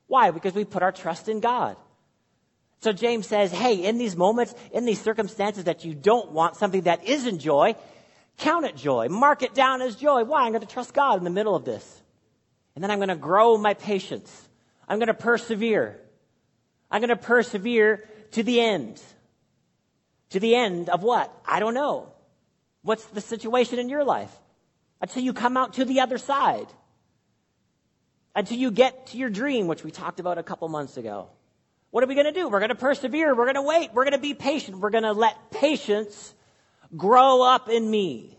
Why? 0.07 0.31
Because 0.31 0.53
we 0.53 0.65
put 0.65 0.81
our 0.81 0.91
trust 0.91 1.29
in 1.29 1.41
God. 1.41 1.75
So 2.81 2.91
James 2.91 3.27
says, 3.27 3.51
hey, 3.51 3.75
in 3.75 4.00
these 4.00 4.15
moments, 4.15 4.55
in 4.71 4.85
these 4.85 5.00
circumstances 5.00 5.65
that 5.65 5.85
you 5.85 5.93
don't 5.93 6.31
want, 6.31 6.55
something 6.55 6.81
that 6.81 7.03
isn't 7.05 7.38
joy, 7.38 7.75
count 8.39 8.65
it 8.65 8.75
joy. 8.75 9.07
Mark 9.07 9.43
it 9.43 9.53
down 9.53 9.83
as 9.83 9.95
joy. 9.95 10.23
Why? 10.23 10.43
I'm 10.43 10.51
going 10.51 10.61
to 10.61 10.67
trust 10.67 10.93
God 10.93 11.19
in 11.19 11.23
the 11.23 11.29
middle 11.29 11.55
of 11.55 11.63
this. 11.63 12.01
And 12.73 12.83
then 12.83 12.89
I'm 12.89 12.97
going 12.97 13.09
to 13.09 13.15
grow 13.15 13.55
my 13.57 13.75
patience. 13.75 14.50
I'm 14.88 14.97
going 14.97 15.07
to 15.07 15.13
persevere. 15.13 16.00
I'm 16.89 17.01
going 17.01 17.09
to 17.09 17.15
persevere 17.15 18.09
to 18.31 18.41
the 18.41 18.59
end. 18.59 19.00
To 20.31 20.39
the 20.39 20.55
end 20.55 20.89
of 20.89 21.03
what? 21.03 21.31
I 21.45 21.59
don't 21.59 21.75
know. 21.75 22.11
What's 22.81 23.05
the 23.05 23.21
situation 23.21 23.77
in 23.77 23.89
your 23.89 24.03
life? 24.03 24.31
Until 25.01 25.21
you 25.21 25.33
come 25.33 25.55
out 25.55 25.73
to 25.73 25.85
the 25.85 26.00
other 26.00 26.17
side. 26.17 26.67
Until 28.35 28.57
you 28.57 28.71
get 28.71 29.07
to 29.07 29.17
your 29.17 29.29
dream, 29.29 29.67
which 29.67 29.83
we 29.83 29.91
talked 29.91 30.19
about 30.19 30.39
a 30.39 30.43
couple 30.43 30.67
months 30.67 30.97
ago. 30.97 31.29
What 31.91 32.05
are 32.05 32.07
we 32.07 32.15
going 32.15 32.25
to 32.25 32.31
do? 32.31 32.48
We're 32.48 32.60
going 32.60 32.69
to 32.69 32.75
persevere. 32.75 33.36
We're 33.36 33.45
going 33.45 33.55
to 33.55 33.62
wait. 33.62 33.93
We're 33.93 34.05
going 34.05 34.13
to 34.13 34.17
be 34.17 34.33
patient. 34.33 34.79
We're 34.79 34.89
going 34.89 35.03
to 35.03 35.12
let 35.12 35.51
patience 35.51 36.33
grow 36.95 37.43
up 37.43 37.69
in 37.69 37.89
me. 37.89 38.38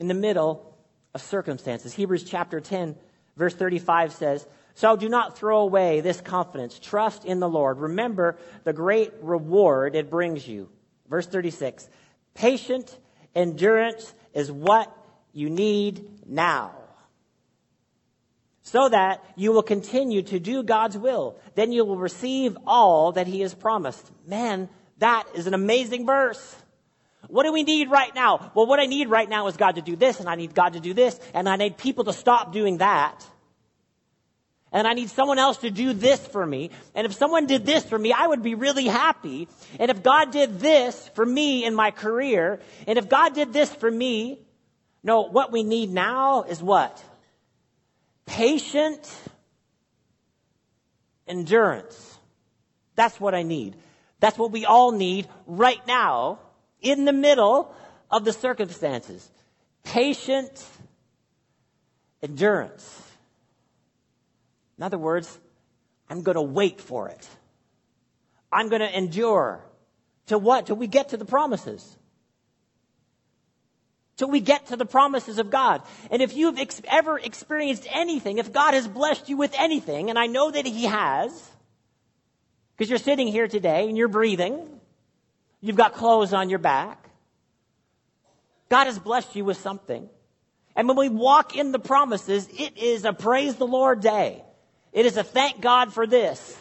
In 0.00 0.08
the 0.08 0.14
middle 0.14 0.74
of 1.14 1.20
circumstances. 1.20 1.92
Hebrews 1.92 2.24
chapter 2.24 2.60
10, 2.60 2.96
verse 3.36 3.54
35 3.54 4.12
says, 4.14 4.46
So 4.74 4.96
do 4.96 5.08
not 5.08 5.36
throw 5.36 5.60
away 5.60 6.00
this 6.00 6.22
confidence. 6.22 6.78
Trust 6.78 7.26
in 7.26 7.40
the 7.40 7.48
Lord. 7.48 7.78
Remember 7.78 8.38
the 8.64 8.72
great 8.72 9.12
reward 9.20 9.94
it 9.94 10.10
brings 10.10 10.48
you. 10.48 10.70
Verse 11.08 11.26
36 11.26 11.88
Patient 12.34 12.98
endurance 13.34 14.14
is 14.32 14.50
what 14.50 14.90
you 15.34 15.50
need 15.50 16.08
now 16.26 16.74
so 18.64 18.88
that 18.88 19.22
you 19.36 19.52
will 19.52 19.62
continue 19.62 20.22
to 20.22 20.40
do 20.40 20.62
God's 20.62 20.96
will. 20.96 21.38
Then 21.54 21.70
you 21.70 21.84
will 21.84 21.98
receive 21.98 22.56
all 22.66 23.12
that 23.12 23.26
He 23.26 23.40
has 23.40 23.54
promised. 23.54 24.10
Man, 24.26 24.68
that 24.98 25.24
is 25.34 25.46
an 25.46 25.54
amazing 25.54 26.06
verse. 26.06 26.56
What 27.28 27.44
do 27.44 27.52
we 27.52 27.62
need 27.62 27.90
right 27.90 28.14
now? 28.14 28.52
Well, 28.54 28.66
what 28.66 28.80
I 28.80 28.86
need 28.86 29.08
right 29.08 29.28
now 29.28 29.46
is 29.48 29.56
God 29.56 29.76
to 29.76 29.82
do 29.82 29.96
this, 29.96 30.18
and 30.18 30.28
I 30.28 30.34
need 30.34 30.54
God 30.54 30.72
to 30.72 30.80
do 30.80 30.94
this, 30.94 31.18
and 31.34 31.48
I 31.48 31.56
need 31.56 31.76
people 31.76 32.04
to 32.04 32.12
stop 32.12 32.52
doing 32.52 32.78
that. 32.78 33.24
And 34.72 34.88
I 34.88 34.94
need 34.94 35.10
someone 35.10 35.38
else 35.38 35.58
to 35.58 35.70
do 35.70 35.92
this 35.92 36.26
for 36.26 36.44
me. 36.44 36.70
And 36.94 37.06
if 37.06 37.14
someone 37.14 37.46
did 37.46 37.64
this 37.66 37.84
for 37.84 37.98
me, 37.98 38.12
I 38.12 38.26
would 38.26 38.42
be 38.42 38.54
really 38.54 38.86
happy. 38.86 39.46
And 39.78 39.90
if 39.90 40.02
God 40.02 40.32
did 40.32 40.58
this 40.58 41.10
for 41.14 41.24
me 41.24 41.64
in 41.64 41.74
my 41.74 41.90
career, 41.90 42.60
and 42.86 42.98
if 42.98 43.08
God 43.08 43.34
did 43.34 43.52
this 43.52 43.72
for 43.72 43.90
me, 43.90 44.40
no, 45.02 45.20
what 45.20 45.52
we 45.52 45.62
need 45.62 45.90
now 45.90 46.42
is 46.42 46.62
what? 46.62 47.02
Patient 48.26 49.00
endurance. 51.26 52.18
That's 52.96 53.18
what 53.20 53.34
I 53.34 53.42
need. 53.42 53.76
That's 54.20 54.38
what 54.38 54.52
we 54.52 54.64
all 54.64 54.92
need 54.92 55.28
right 55.46 55.84
now 55.86 56.38
in 56.80 57.04
the 57.04 57.12
middle 57.12 57.74
of 58.10 58.24
the 58.24 58.32
circumstances. 58.32 59.28
Patient 59.82 60.64
endurance. 62.22 63.02
In 64.78 64.84
other 64.84 64.98
words, 64.98 65.38
I'm 66.08 66.22
going 66.22 66.36
to 66.36 66.42
wait 66.42 66.80
for 66.80 67.08
it. 67.08 67.28
I'm 68.52 68.68
going 68.68 68.80
to 68.80 68.96
endure. 68.96 69.64
To 70.26 70.38
what? 70.38 70.66
Till 70.66 70.76
we 70.76 70.86
get 70.86 71.10
to 71.10 71.16
the 71.16 71.24
promises 71.24 71.98
till 74.16 74.30
we 74.30 74.40
get 74.40 74.66
to 74.66 74.76
the 74.76 74.86
promises 74.86 75.38
of 75.38 75.50
God. 75.50 75.82
And 76.10 76.22
if 76.22 76.36
you've 76.36 76.58
ex- 76.58 76.80
ever 76.88 77.18
experienced 77.18 77.86
anything, 77.90 78.38
if 78.38 78.52
God 78.52 78.74
has 78.74 78.86
blessed 78.86 79.28
you 79.28 79.36
with 79.36 79.54
anything, 79.58 80.10
and 80.10 80.18
I 80.18 80.26
know 80.26 80.50
that 80.50 80.66
He 80.66 80.84
has, 80.84 81.50
because 82.76 82.88
you're 82.90 82.98
sitting 82.98 83.28
here 83.28 83.48
today 83.48 83.88
and 83.88 83.96
you're 83.96 84.08
breathing, 84.08 84.80
you've 85.60 85.76
got 85.76 85.94
clothes 85.94 86.32
on 86.32 86.50
your 86.50 86.58
back, 86.58 87.08
God 88.68 88.86
has 88.86 88.98
blessed 88.98 89.34
you 89.36 89.44
with 89.44 89.58
something. 89.58 90.08
And 90.76 90.88
when 90.88 90.96
we 90.96 91.08
walk 91.08 91.56
in 91.56 91.72
the 91.72 91.78
promises, 91.78 92.48
it 92.58 92.76
is 92.76 93.04
a 93.04 93.12
praise 93.12 93.56
the 93.56 93.66
Lord 93.66 94.00
day. 94.00 94.42
It 94.92 95.06
is 95.06 95.16
a 95.16 95.22
thank 95.22 95.60
God 95.60 95.92
for 95.92 96.06
this. 96.06 96.58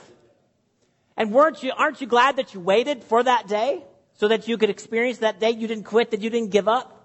And 1.15 1.31
weren't 1.31 1.63
you, 1.63 1.71
aren't 1.75 2.01
you 2.01 2.07
glad 2.07 2.37
that 2.37 2.53
you 2.53 2.59
waited 2.59 3.03
for 3.03 3.23
that 3.23 3.47
day? 3.47 3.83
So 4.15 4.27
that 4.27 4.47
you 4.47 4.57
could 4.57 4.69
experience 4.69 5.19
that 5.19 5.39
day 5.39 5.51
you 5.51 5.67
didn't 5.67 5.85
quit, 5.85 6.11
that 6.11 6.21
you 6.21 6.29
didn't 6.29 6.51
give 6.51 6.67
up? 6.67 7.02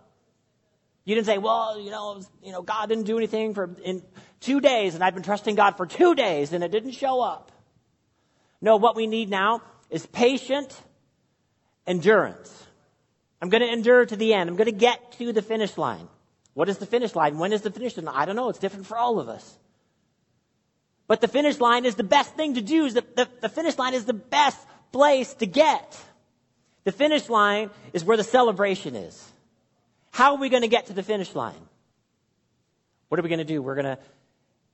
You 1.08 1.14
didn't 1.14 1.26
say, 1.26 1.38
well, 1.38 1.80
you 1.80 1.90
know, 1.90 2.20
you 2.44 2.52
know, 2.52 2.60
God 2.60 2.90
didn't 2.90 3.04
do 3.04 3.16
anything 3.16 3.54
for 3.54 3.74
in 3.82 4.02
two 4.40 4.60
days, 4.60 4.94
and 4.94 5.02
I've 5.02 5.14
been 5.14 5.22
trusting 5.22 5.54
God 5.54 5.78
for 5.78 5.86
two 5.86 6.14
days, 6.14 6.52
and 6.52 6.62
it 6.62 6.70
didn't 6.70 6.90
show 6.90 7.22
up. 7.22 7.50
No, 8.60 8.76
what 8.76 8.94
we 8.94 9.06
need 9.06 9.30
now 9.30 9.62
is 9.88 10.04
patient 10.04 10.78
endurance. 11.86 12.52
I'm 13.40 13.48
going 13.48 13.62
to 13.62 13.72
endure 13.72 14.04
to 14.04 14.16
the 14.16 14.34
end. 14.34 14.50
I'm 14.50 14.56
going 14.56 14.66
to 14.66 14.70
get 14.70 15.12
to 15.12 15.32
the 15.32 15.40
finish 15.40 15.78
line. 15.78 16.08
What 16.52 16.68
is 16.68 16.76
the 16.76 16.84
finish 16.84 17.14
line? 17.14 17.38
When 17.38 17.54
is 17.54 17.62
the 17.62 17.70
finish 17.70 17.96
line? 17.96 18.14
I 18.14 18.26
don't 18.26 18.36
know. 18.36 18.50
It's 18.50 18.58
different 18.58 18.84
for 18.84 18.98
all 18.98 19.18
of 19.18 19.30
us. 19.30 19.58
But 21.06 21.22
the 21.22 21.28
finish 21.28 21.58
line 21.58 21.86
is 21.86 21.94
the 21.94 22.04
best 22.04 22.34
thing 22.34 22.56
to 22.56 22.60
do. 22.60 22.84
Is 22.84 22.92
the, 22.92 23.04
the, 23.16 23.26
the 23.40 23.48
finish 23.48 23.78
line 23.78 23.94
is 23.94 24.04
the 24.04 24.12
best 24.12 24.58
place 24.92 25.32
to 25.36 25.46
get. 25.46 25.98
The 26.84 26.92
finish 26.92 27.30
line 27.30 27.70
is 27.94 28.04
where 28.04 28.18
the 28.18 28.24
celebration 28.24 28.94
is. 28.94 29.26
How 30.10 30.34
are 30.34 30.38
we 30.38 30.48
going 30.48 30.62
to 30.62 30.68
get 30.68 30.86
to 30.86 30.92
the 30.92 31.02
finish 31.02 31.34
line? 31.34 31.60
What 33.08 33.18
are 33.18 33.22
we 33.22 33.28
going 33.28 33.38
to 33.38 33.44
do? 33.44 33.62
We're 33.62 33.74
going 33.74 33.96
to 33.96 33.98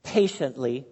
patiently 0.03 0.85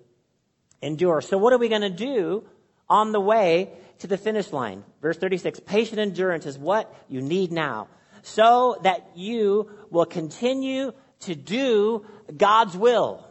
endure. 0.82 1.22
So, 1.22 1.38
what 1.38 1.54
are 1.54 1.58
we 1.58 1.70
going 1.70 1.82
to 1.82 1.90
do 1.90 2.44
on 2.90 3.12
the 3.12 3.20
way 3.20 3.70
to 4.00 4.08
the 4.08 4.18
finish 4.18 4.52
line? 4.52 4.84
Verse 5.02 5.18
36 5.18 5.60
Patient 5.62 6.00
endurance 6.00 6.46
is 6.46 6.58
what 6.58 6.94
you 7.10 7.22
need 7.22 7.52
now, 7.52 7.88
so 8.22 8.80
that 8.84 9.12
you 9.16 9.70
will 9.90 10.06
continue 10.06 10.94
to 11.22 11.36
do 11.36 12.06
God's 12.36 12.76
will. 12.78 13.26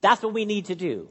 That's 0.00 0.22
what 0.22 0.34
we 0.34 0.44
need 0.44 0.66
to 0.66 0.74
do. 0.74 1.08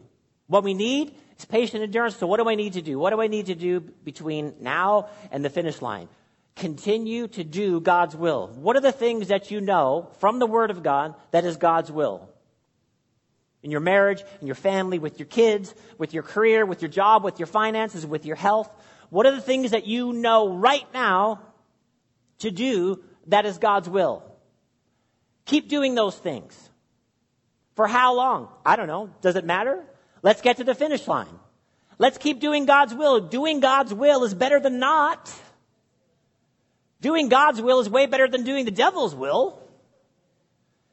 What 0.48 0.63
we 0.63 0.74
need 0.74 1.15
is 1.38 1.46
patient 1.46 1.84
endurance. 1.84 2.15
So 2.15 2.27
what 2.27 2.39
do 2.39 2.50
I 2.50 2.56
need 2.56 2.74
to 2.74 2.82
do? 2.82 3.00
What 3.00 3.10
do 3.10 3.22
I 3.22 3.27
need 3.27 3.48
to 3.48 3.56
do 3.56 3.80
between 3.80 4.56
now 4.60 5.10
and 5.32 5.44
the 5.44 5.50
finish 5.50 5.82
line? 5.82 6.10
Continue 6.55 7.27
to 7.29 7.43
do 7.43 7.79
God's 7.79 8.15
will. 8.15 8.48
What 8.48 8.75
are 8.75 8.81
the 8.81 8.91
things 8.91 9.29
that 9.29 9.50
you 9.50 9.60
know 9.60 10.12
from 10.19 10.39
the 10.39 10.45
Word 10.45 10.69
of 10.69 10.83
God 10.83 11.15
that 11.31 11.45
is 11.45 11.57
God's 11.57 11.91
will? 11.91 12.29
In 13.63 13.72
your 13.72 13.79
marriage, 13.79 14.24
in 14.41 14.48
your 14.48 14.55
family, 14.55 15.00
with 15.00 15.19
your 15.19 15.25
kids, 15.25 15.74
with 15.98 16.13
your 16.13 16.24
career, 16.24 16.65
with 16.65 16.81
your 16.81 16.89
job, 16.89 17.24
with 17.24 17.39
your 17.39 17.48
finances, 17.48 18.05
with 18.05 18.25
your 18.25 18.36
health. 18.36 18.69
What 19.10 19.25
are 19.25 19.31
the 19.31 19.41
things 19.41 19.72
that 19.72 19.88
you 19.88 20.13
know 20.13 20.50
right 20.53 20.86
now 20.93 21.41
to 22.39 22.51
do 22.51 23.03
that 23.27 23.45
is 23.45 23.57
God's 23.57 23.89
will? 23.89 24.24
Keep 25.45 25.69
doing 25.69 25.95
those 25.95 26.17
things. 26.17 26.69
For 27.75 27.88
how 27.88 28.15
long? 28.15 28.50
I 28.65 28.75
don't 28.75 28.88
know. 28.88 29.10
Does 29.22 29.36
it 29.36 29.45
matter? 29.45 29.83
Let's 30.22 30.41
get 30.41 30.57
to 30.57 30.63
the 30.63 30.75
finish 30.75 31.07
line. 31.07 31.39
Let's 31.98 32.17
keep 32.17 32.39
doing 32.39 32.65
God's 32.65 32.93
will. 32.93 33.19
Doing 33.22 33.60
God's 33.60 33.93
will 33.93 34.24
is 34.24 34.33
better 34.33 34.60
than 34.60 34.79
not. 34.79 35.33
Doing 37.03 37.27
God's 37.27 37.62
will 37.62 37.81
is 37.81 37.89
way 37.89 38.05
better 38.05 38.29
than 38.29 38.45
doing 38.45 38.63
the 38.63 38.72
devil's 38.72 39.13
will. 39.13 39.62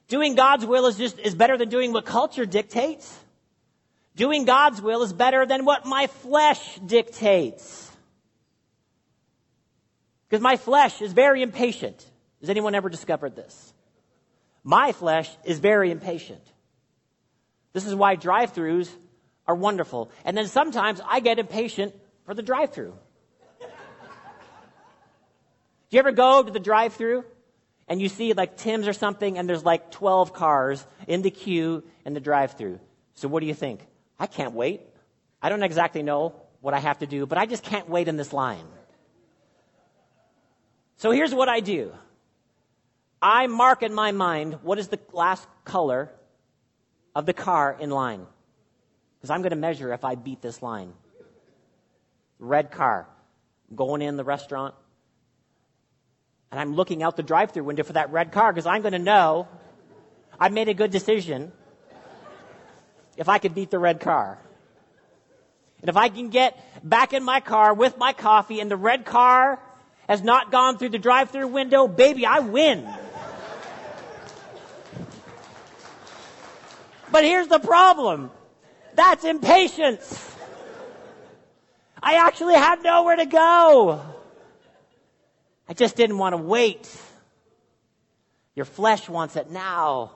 Doing 0.08 0.34
God's 0.34 0.66
will 0.66 0.86
is 0.86 0.98
just 0.98 1.20
is 1.20 1.36
better 1.36 1.56
than 1.56 1.68
doing 1.68 1.92
what 1.92 2.04
culture 2.04 2.44
dictates. 2.44 3.16
Doing 4.16 4.44
God's 4.44 4.82
will 4.82 5.04
is 5.04 5.12
better 5.12 5.46
than 5.46 5.64
what 5.64 5.86
my 5.86 6.08
flesh 6.08 6.80
dictates. 6.84 7.88
Because 10.28 10.42
my 10.42 10.56
flesh 10.56 11.00
is 11.00 11.12
very 11.12 11.42
impatient. 11.42 12.04
Has 12.40 12.50
anyone 12.50 12.74
ever 12.74 12.88
discovered 12.88 13.36
this? 13.36 13.72
My 14.64 14.90
flesh 14.90 15.30
is 15.44 15.60
very 15.60 15.92
impatient. 15.92 16.42
This 17.72 17.86
is 17.86 17.94
why 17.94 18.16
drive-throughs 18.16 18.90
are 19.46 19.54
wonderful. 19.54 20.10
And 20.24 20.36
then 20.36 20.48
sometimes 20.48 21.00
I 21.06 21.20
get 21.20 21.38
impatient 21.38 21.94
for 22.24 22.34
the 22.34 22.42
drive-through. 22.42 22.94
Do 25.90 25.96
you 25.96 25.98
ever 25.98 26.12
go 26.12 26.42
to 26.42 26.50
the 26.50 26.60
drive-through 26.60 27.24
and 27.88 28.00
you 28.00 28.08
see 28.08 28.32
like 28.32 28.56
Tim's 28.56 28.86
or 28.86 28.92
something 28.92 29.36
and 29.36 29.48
there's 29.48 29.64
like 29.64 29.90
12 29.90 30.32
cars 30.32 30.86
in 31.08 31.22
the 31.22 31.30
queue 31.30 31.82
in 32.04 32.14
the 32.14 32.20
drive-through? 32.20 32.78
So 33.14 33.26
what 33.26 33.40
do 33.40 33.46
you 33.46 33.54
think? 33.54 33.80
I 34.18 34.26
can't 34.26 34.54
wait. 34.54 34.82
I 35.42 35.48
don't 35.48 35.64
exactly 35.64 36.04
know 36.04 36.34
what 36.60 36.74
I 36.74 36.78
have 36.78 37.00
to 37.00 37.06
do, 37.06 37.26
but 37.26 37.38
I 37.38 37.46
just 37.46 37.64
can't 37.64 37.88
wait 37.88 38.06
in 38.06 38.16
this 38.16 38.32
line. 38.32 38.64
So 40.96 41.10
here's 41.10 41.34
what 41.34 41.48
I 41.48 41.60
do. 41.60 41.92
I 43.20 43.48
mark 43.48 43.82
in 43.82 43.92
my 43.92 44.12
mind 44.12 44.58
what 44.62 44.78
is 44.78 44.88
the 44.88 45.00
last 45.12 45.48
color 45.64 46.10
of 47.16 47.26
the 47.26 47.32
car 47.32 47.76
in 47.80 47.90
line. 47.90 48.26
Because 49.18 49.30
I'm 49.30 49.42
going 49.42 49.50
to 49.50 49.56
measure 49.56 49.92
if 49.92 50.04
I 50.04 50.14
beat 50.14 50.40
this 50.40 50.62
line. 50.62 50.92
Red 52.38 52.70
car. 52.70 53.08
going 53.74 54.02
in 54.02 54.16
the 54.16 54.24
restaurant. 54.24 54.74
And 56.50 56.58
I'm 56.58 56.74
looking 56.74 57.02
out 57.02 57.16
the 57.16 57.22
drive 57.22 57.52
through 57.52 57.64
window 57.64 57.84
for 57.84 57.92
that 57.92 58.10
red 58.10 58.32
car 58.32 58.52
because 58.52 58.66
I'm 58.66 58.82
going 58.82 58.92
to 58.92 58.98
know 58.98 59.46
I've 60.38 60.52
made 60.52 60.68
a 60.68 60.74
good 60.74 60.90
decision 60.90 61.52
if 63.16 63.28
I 63.28 63.38
could 63.38 63.54
beat 63.54 63.70
the 63.70 63.78
red 63.78 64.00
car. 64.00 64.38
And 65.80 65.88
if 65.88 65.96
I 65.96 66.08
can 66.08 66.28
get 66.28 66.58
back 66.82 67.12
in 67.12 67.22
my 67.22 67.40
car 67.40 67.72
with 67.72 67.96
my 67.98 68.12
coffee 68.12 68.60
and 68.60 68.70
the 68.70 68.76
red 68.76 69.04
car 69.04 69.58
has 70.08 70.22
not 70.22 70.50
gone 70.50 70.76
through 70.76 70.88
the 70.88 70.98
drive 70.98 71.30
through 71.30 71.46
window, 71.48 71.86
baby, 71.86 72.26
I 72.26 72.40
win. 72.40 72.88
But 77.12 77.24
here's 77.24 77.48
the 77.48 77.58
problem. 77.58 78.30
That's 78.94 79.24
impatience. 79.24 80.26
I 82.02 82.14
actually 82.14 82.54
had 82.54 82.82
nowhere 82.82 83.16
to 83.16 83.26
go. 83.26 84.02
I 85.70 85.72
just 85.72 85.94
didn't 85.94 86.18
want 86.18 86.32
to 86.32 86.42
wait. 86.42 86.92
Your 88.56 88.64
flesh 88.64 89.08
wants 89.08 89.36
it 89.36 89.52
now. 89.52 90.10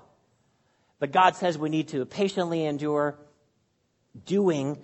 But 0.98 1.12
God 1.12 1.36
says 1.36 1.56
we 1.56 1.68
need 1.68 1.88
to 1.88 2.04
patiently 2.06 2.64
endure 2.64 3.16
doing 4.26 4.82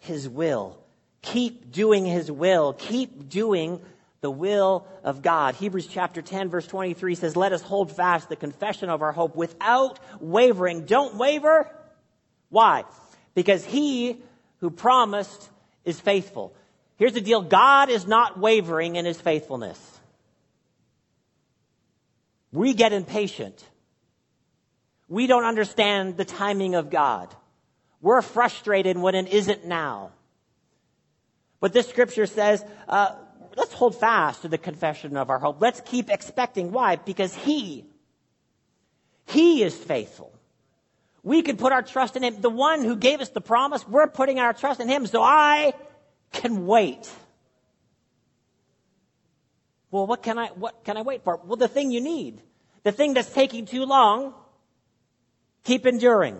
His 0.00 0.28
will. 0.28 0.76
Keep 1.22 1.70
doing 1.70 2.04
His 2.04 2.32
will. 2.32 2.72
Keep 2.72 3.28
doing 3.28 3.80
the 4.20 4.30
will 4.30 4.88
of 5.04 5.22
God. 5.22 5.54
Hebrews 5.54 5.86
chapter 5.86 6.20
10 6.20 6.48
verse 6.48 6.66
23 6.66 7.14
says, 7.14 7.36
let 7.36 7.52
us 7.52 7.62
hold 7.62 7.92
fast 7.92 8.28
the 8.28 8.34
confession 8.34 8.90
of 8.90 9.02
our 9.02 9.12
hope 9.12 9.36
without 9.36 10.00
wavering. 10.18 10.84
Don't 10.84 11.14
waver. 11.14 11.70
Why? 12.48 12.82
Because 13.36 13.64
he 13.64 14.16
who 14.58 14.70
promised 14.70 15.48
is 15.84 16.00
faithful. 16.00 16.52
Here's 16.96 17.12
the 17.12 17.20
deal. 17.20 17.40
God 17.40 17.88
is 17.88 18.04
not 18.04 18.36
wavering 18.36 18.96
in 18.96 19.04
his 19.04 19.20
faithfulness. 19.20 19.78
We 22.52 22.74
get 22.74 22.92
impatient. 22.92 23.64
We 25.08 25.26
don't 25.26 25.44
understand 25.44 26.16
the 26.16 26.24
timing 26.24 26.74
of 26.74 26.90
God. 26.90 27.34
We're 28.00 28.22
frustrated 28.22 28.96
when 28.96 29.14
it 29.14 29.28
isn't 29.28 29.66
now. 29.66 30.12
But 31.60 31.72
this 31.72 31.88
scripture 31.88 32.26
says, 32.26 32.64
uh, 32.88 33.14
let's 33.56 33.72
hold 33.72 33.98
fast 33.98 34.42
to 34.42 34.48
the 34.48 34.58
confession 34.58 35.16
of 35.16 35.30
our 35.30 35.38
hope. 35.38 35.60
Let's 35.60 35.80
keep 35.80 36.08
expecting. 36.08 36.70
Why? 36.70 36.96
Because 36.96 37.34
He, 37.34 37.84
He 39.26 39.62
is 39.62 39.74
faithful. 39.74 40.32
We 41.22 41.42
can 41.42 41.56
put 41.56 41.72
our 41.72 41.82
trust 41.82 42.16
in 42.16 42.22
Him. 42.22 42.40
The 42.40 42.50
one 42.50 42.84
who 42.84 42.96
gave 42.96 43.20
us 43.20 43.30
the 43.30 43.40
promise, 43.40 43.86
we're 43.88 44.06
putting 44.06 44.38
our 44.38 44.52
trust 44.52 44.80
in 44.80 44.88
Him. 44.88 45.06
So 45.06 45.22
I 45.22 45.72
can 46.32 46.66
wait. 46.66 47.10
Well, 49.90 50.06
what 50.06 50.22
can 50.22 50.38
I, 50.38 50.48
what 50.48 50.84
can 50.84 50.96
I 50.96 51.02
wait 51.02 51.24
for? 51.24 51.40
Well, 51.44 51.56
the 51.56 51.68
thing 51.68 51.90
you 51.90 52.00
need. 52.00 52.42
The 52.82 52.92
thing 52.92 53.14
that's 53.14 53.32
taking 53.32 53.66
too 53.66 53.84
long, 53.84 54.34
keep 55.64 55.86
enduring. 55.86 56.38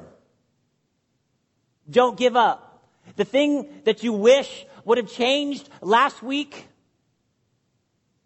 Don't 1.88 2.16
give 2.16 2.36
up. 2.36 2.86
The 3.16 3.24
thing 3.24 3.68
that 3.84 4.02
you 4.02 4.12
wish 4.12 4.66
would 4.84 4.98
have 4.98 5.10
changed 5.10 5.68
last 5.80 6.22
week, 6.22 6.68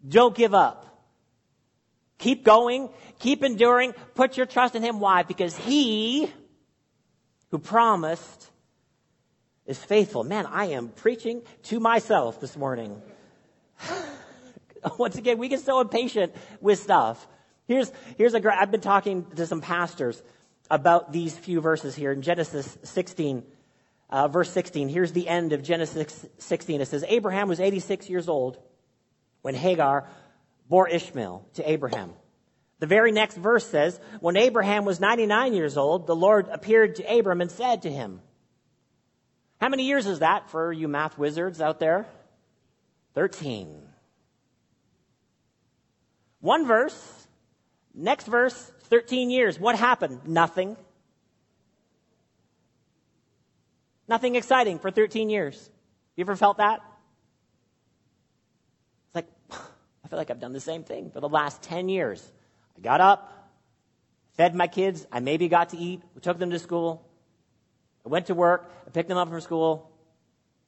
don't 0.07 0.35
give 0.35 0.53
up. 0.53 0.93
Keep 2.17 2.43
going. 2.43 2.89
Keep 3.19 3.43
enduring. 3.43 3.93
Put 4.15 4.37
your 4.37 4.45
trust 4.45 4.75
in 4.75 4.83
Him. 4.83 4.99
Why? 4.99 5.23
Because 5.23 5.55
He 5.55 6.31
who 7.51 7.59
promised 7.59 8.49
is 9.65 9.77
faithful. 9.77 10.23
Man, 10.23 10.45
I 10.45 10.65
am 10.67 10.89
preaching 10.89 11.41
to 11.63 11.79
myself 11.79 12.39
this 12.39 12.57
morning. 12.57 13.01
Once 14.97 15.17
again, 15.17 15.37
we 15.37 15.47
get 15.47 15.59
so 15.59 15.79
impatient 15.79 16.35
with 16.61 16.79
stuff. 16.79 17.27
Here's, 17.67 17.91
here's 18.17 18.33
a 18.33 18.39
great, 18.39 18.57
I've 18.59 18.71
been 18.71 18.81
talking 18.81 19.25
to 19.35 19.47
some 19.47 19.61
pastors 19.61 20.21
about 20.69 21.11
these 21.11 21.37
few 21.37 21.61
verses 21.61 21.95
here 21.95 22.11
in 22.11 22.21
Genesis 22.21 22.77
16, 22.83 23.43
uh, 24.09 24.27
verse 24.27 24.49
16. 24.51 24.89
Here's 24.89 25.11
the 25.11 25.27
end 25.27 25.53
of 25.53 25.63
Genesis 25.63 26.25
16. 26.39 26.81
It 26.81 26.87
says, 26.87 27.05
Abraham 27.07 27.47
was 27.47 27.59
86 27.59 28.09
years 28.09 28.27
old 28.27 28.57
when 29.41 29.55
Hagar 29.55 30.09
bore 30.67 30.89
Ishmael 30.89 31.47
to 31.55 31.69
Abraham. 31.69 32.13
The 32.79 32.87
very 32.87 33.11
next 33.11 33.37
verse 33.37 33.65
says, 33.65 33.99
When 34.19 34.35
Abraham 34.35 34.83
was 34.83 34.99
99 34.99 35.53
years 35.53 35.77
old, 35.77 36.05
the 36.05 36.15
Lord 36.15 36.49
appeared 36.49 36.95
to 36.95 37.03
Abram 37.03 37.39
and 37.39 37.49
said 37.49 37.83
to 37.83 37.91
him, 37.91 38.19
How 39.61 39.69
many 39.69 39.83
years 39.85 40.05
is 40.05 40.19
that 40.19 40.49
for 40.49 40.71
you 40.71 40.87
math 40.89 41.17
wizards 41.17 41.61
out 41.61 41.79
there? 41.79 42.05
13. 43.13 43.82
One 46.43 46.67
verse, 46.67 47.27
next 47.93 48.27
verse, 48.27 48.53
13 48.89 49.29
years. 49.29 49.57
What 49.57 49.77
happened? 49.77 50.27
Nothing. 50.27 50.75
Nothing 54.09 54.35
exciting 54.35 54.77
for 54.77 54.91
13 54.91 55.29
years. 55.29 55.69
You 56.17 56.25
ever 56.25 56.35
felt 56.35 56.57
that? 56.57 56.81
It's 59.07 59.15
like, 59.15 59.27
I 60.03 60.07
feel 60.09 60.19
like 60.19 60.31
I've 60.31 60.41
done 60.41 60.51
the 60.51 60.59
same 60.59 60.83
thing 60.83 61.11
for 61.11 61.21
the 61.21 61.29
last 61.29 61.61
10 61.61 61.87
years. 61.87 62.21
I 62.77 62.81
got 62.81 62.99
up, 62.99 63.49
fed 64.35 64.53
my 64.53 64.67
kids, 64.67 65.07
I 65.13 65.21
maybe 65.21 65.47
got 65.47 65.69
to 65.69 65.77
eat, 65.77 66.01
we 66.13 66.19
took 66.19 66.39
them 66.39 66.49
to 66.49 66.59
school, 66.59 67.07
I 68.05 68.09
went 68.09 68.25
to 68.25 68.33
work, 68.33 68.69
I 68.85 68.89
picked 68.89 69.07
them 69.07 69.17
up 69.17 69.29
from 69.29 69.39
school, 69.39 69.89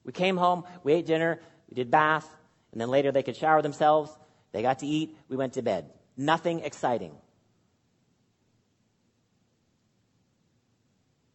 we 0.06 0.14
came 0.14 0.38
home, 0.38 0.64
we 0.86 0.94
ate 0.94 1.06
dinner, 1.06 1.42
we 1.70 1.76
did 1.76 1.92
bath, 1.92 2.30
and 2.72 2.80
then 2.80 2.88
later 2.88 3.12
they 3.12 3.24
could 3.24 3.36
shower 3.36 3.62
themselves, 3.62 4.18
they 4.56 4.62
got 4.62 4.80
to 4.80 4.88
eat, 4.88 5.18
we 5.28 5.36
went 5.36 5.54
to 5.54 5.62
bed. 5.62 5.90
Nothing 6.16 6.62
exciting. 6.62 7.12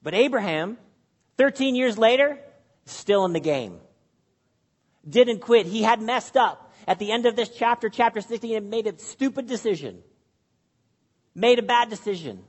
But 0.02 0.14
Abraham, 0.14 0.78
13 1.36 1.74
years 1.74 1.98
later, 1.98 2.38
still 2.86 3.26
in 3.26 3.34
the 3.34 3.40
game. 3.40 3.78
Didn't 5.06 5.40
quit. 5.40 5.66
He 5.66 5.82
had 5.82 6.00
messed 6.00 6.34
up 6.34 6.72
at 6.88 6.98
the 6.98 7.12
end 7.12 7.26
of 7.26 7.36
this 7.36 7.50
chapter, 7.50 7.90
chapter 7.90 8.22
16, 8.22 8.50
he 8.50 8.60
made 8.60 8.86
a 8.86 8.98
stupid 8.98 9.46
decision. 9.46 10.02
Made 11.34 11.58
a 11.58 11.62
bad 11.62 11.90
decision. 11.90 12.42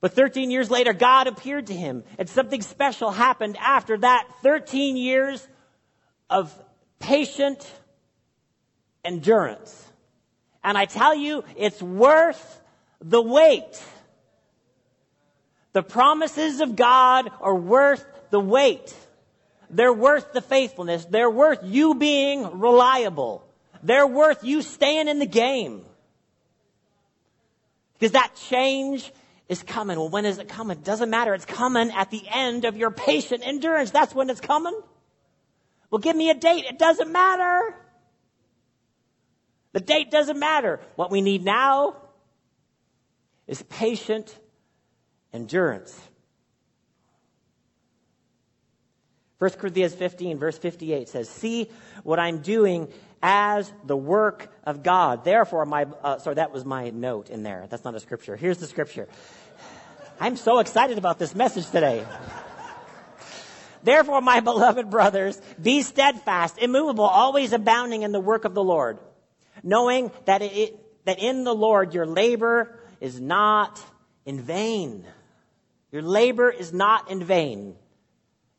But 0.00 0.14
13 0.14 0.52
years 0.52 0.70
later, 0.70 0.92
God 0.92 1.26
appeared 1.26 1.66
to 1.66 1.74
him, 1.74 2.04
and 2.16 2.28
something 2.28 2.62
special 2.62 3.10
happened 3.10 3.56
after 3.58 3.98
that 3.98 4.28
13 4.42 4.96
years 4.96 5.46
of 6.30 6.56
patient 7.00 7.68
endurance. 9.04 9.88
And 10.62 10.76
I 10.76 10.84
tell 10.84 11.14
you, 11.14 11.44
it's 11.56 11.82
worth 11.82 12.60
the 13.00 13.20
wait. 13.20 13.82
The 15.72 15.82
promises 15.82 16.60
of 16.60 16.76
God 16.76 17.30
are 17.40 17.54
worth 17.54 18.04
the 18.30 18.40
wait. 18.40 18.94
They're 19.70 19.92
worth 19.92 20.32
the 20.32 20.40
faithfulness. 20.40 21.04
They're 21.04 21.30
worth 21.30 21.60
you 21.62 21.94
being 21.94 22.58
reliable. 22.58 23.46
They're 23.82 24.06
worth 24.06 24.44
you 24.44 24.62
staying 24.62 25.08
in 25.08 25.18
the 25.18 25.26
game. 25.26 25.84
Because 27.94 28.12
that 28.12 28.34
change 28.48 29.12
is 29.48 29.62
coming. 29.62 29.98
Well, 29.98 30.08
when 30.08 30.26
is 30.26 30.38
it 30.38 30.48
coming? 30.48 30.80
Doesn't 30.80 31.10
matter. 31.10 31.34
It's 31.34 31.44
coming 31.44 31.90
at 31.90 32.10
the 32.10 32.22
end 32.28 32.64
of 32.64 32.76
your 32.76 32.90
patient 32.90 33.42
endurance. 33.44 33.90
That's 33.90 34.14
when 34.14 34.28
it's 34.30 34.40
coming. 34.40 34.78
Well, 35.90 35.98
give 35.98 36.16
me 36.16 36.30
a 36.30 36.34
date. 36.34 36.64
It 36.64 36.78
doesn't 36.78 37.10
matter. 37.10 37.74
The 39.72 39.80
date 39.80 40.10
doesn't 40.10 40.38
matter. 40.38 40.80
What 40.96 41.10
we 41.10 41.20
need 41.20 41.44
now 41.44 41.96
is 43.46 43.62
patient 43.62 44.36
endurance. 45.32 45.98
1 49.38 49.50
Corinthians 49.52 49.94
15, 49.94 50.38
verse 50.38 50.58
58 50.58 51.08
says, 51.08 51.28
See 51.28 51.70
what 52.02 52.18
I'm 52.18 52.38
doing 52.40 52.88
as 53.22 53.72
the 53.86 53.96
work 53.96 54.52
of 54.64 54.82
God. 54.82 55.24
Therefore, 55.24 55.64
my, 55.64 55.86
uh, 56.02 56.18
sorry, 56.18 56.34
that 56.36 56.52
was 56.52 56.64
my 56.64 56.90
note 56.90 57.30
in 57.30 57.42
there. 57.42 57.66
That's 57.70 57.84
not 57.84 57.94
a 57.94 58.00
scripture. 58.00 58.36
Here's 58.36 58.58
the 58.58 58.66
scripture. 58.66 59.08
I'm 60.20 60.36
so 60.36 60.58
excited 60.58 60.98
about 60.98 61.18
this 61.18 61.34
message 61.34 61.70
today. 61.70 62.06
Therefore, 63.82 64.20
my 64.20 64.40
beloved 64.40 64.90
brothers, 64.90 65.40
be 65.60 65.80
steadfast, 65.80 66.58
immovable, 66.58 67.04
always 67.04 67.54
abounding 67.54 68.02
in 68.02 68.12
the 68.12 68.20
work 68.20 68.44
of 68.44 68.52
the 68.52 68.62
Lord, 68.62 68.98
knowing 69.62 70.10
that, 70.24 70.42
it, 70.42 70.76
that 71.04 71.18
in 71.18 71.44
the 71.44 71.54
Lord 71.54 71.94
your 71.94 72.06
labor 72.06 72.78
is 73.00 73.20
not 73.20 73.82
in 74.24 74.40
vain. 74.40 75.04
Your 75.92 76.02
labor 76.02 76.50
is 76.50 76.72
not 76.72 77.10
in 77.10 77.24
vain. 77.24 77.74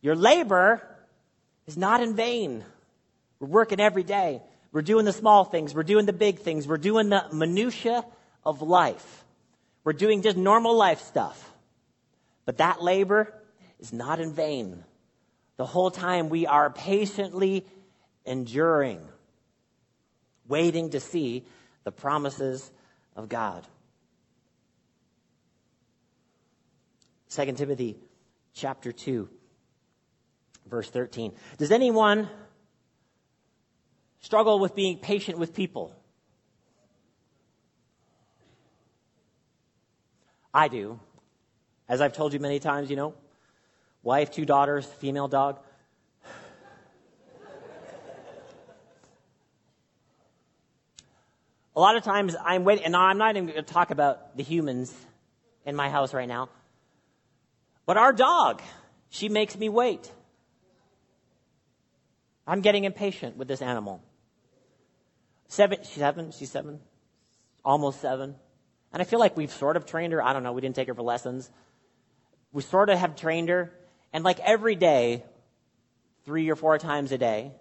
Your 0.01 0.15
labor 0.15 0.81
is 1.67 1.77
not 1.77 2.01
in 2.01 2.15
vain. 2.15 2.63
We're 3.39 3.47
working 3.47 3.79
every 3.79 4.03
day. 4.03 4.41
We're 4.71 4.81
doing 4.81 5.05
the 5.05 5.13
small 5.13 5.43
things. 5.43 5.73
We're 5.73 5.83
doing 5.83 6.05
the 6.05 6.13
big 6.13 6.39
things. 6.39 6.67
We're 6.67 6.77
doing 6.77 7.09
the 7.09 7.25
minutia 7.31 8.05
of 8.45 8.61
life. 8.61 9.23
We're 9.83 9.93
doing 9.93 10.21
just 10.21 10.37
normal 10.37 10.75
life 10.75 11.01
stuff. 11.01 11.49
But 12.45 12.57
that 12.57 12.81
labor 12.81 13.33
is 13.79 13.93
not 13.93 14.19
in 14.19 14.33
vain. 14.33 14.83
The 15.57 15.65
whole 15.65 15.91
time 15.91 16.29
we 16.29 16.47
are 16.47 16.69
patiently 16.69 17.65
enduring, 18.25 18.99
waiting 20.51 20.91
to 20.91 20.99
see 20.99 21.43
the 21.83 21.91
promises 21.91 22.69
of 23.15 23.27
God. 23.27 23.65
2 27.29 27.53
Timothy 27.53 27.97
chapter 28.53 28.91
2 28.91 29.27
verse 30.69 30.89
13. 30.89 31.33
Does 31.57 31.71
anyone 31.71 32.29
struggle 34.19 34.59
with 34.59 34.75
being 34.75 34.97
patient 34.97 35.39
with 35.39 35.53
people? 35.53 35.95
I 40.53 40.67
do. 40.67 40.99
As 41.87 42.01
I've 42.01 42.13
told 42.13 42.33
you 42.33 42.39
many 42.39 42.59
times, 42.59 42.89
you 42.89 42.95
know, 42.95 43.13
wife, 44.03 44.31
two 44.31 44.45
daughters, 44.45 44.85
female 44.85 45.27
dog. 45.27 45.59
A 51.75 51.79
lot 51.79 51.95
of 51.95 52.03
times 52.03 52.35
I'm 52.43 52.63
waiting, 52.63 52.85
and 52.85 52.95
I'm 52.95 53.17
not 53.17 53.35
even 53.35 53.47
going 53.47 53.63
to 53.63 53.73
talk 53.73 53.91
about 53.91 54.35
the 54.35 54.43
humans 54.43 54.93
in 55.65 55.75
my 55.75 55.89
house 55.89 56.13
right 56.13 56.27
now, 56.27 56.49
but 57.85 57.97
our 57.97 58.11
dog, 58.11 58.61
she 59.09 59.29
makes 59.29 59.57
me 59.57 59.69
wait. 59.69 60.11
I'm 62.45 62.61
getting 62.61 62.83
impatient 62.83 63.37
with 63.37 63.47
this 63.47 63.61
animal. 63.61 64.01
Seven, 65.47 65.79
she's 65.83 65.97
seven, 65.97 66.31
she's 66.31 66.51
seven, 66.51 66.79
almost 67.63 68.01
seven. 68.01 68.35
And 68.91 69.01
I 69.01 69.05
feel 69.05 69.19
like 69.19 69.37
we've 69.37 69.51
sort 69.51 69.77
of 69.77 69.85
trained 69.85 70.11
her. 70.13 70.21
I 70.21 70.33
don't 70.33 70.43
know, 70.43 70.51
we 70.51 70.61
didn't 70.61 70.75
take 70.75 70.87
her 70.87 70.93
for 70.93 71.03
lessons. 71.03 71.49
We 72.51 72.61
sort 72.61 72.89
of 72.89 72.97
have 72.97 73.15
trained 73.15 73.49
her. 73.49 73.71
And 74.11 74.23
like 74.23 74.39
every 74.41 74.75
day, 74.75 75.23
three 76.25 76.49
or 76.49 76.55
four 76.55 76.77
times 76.77 77.11
a 77.11 77.17
day, 77.17 77.53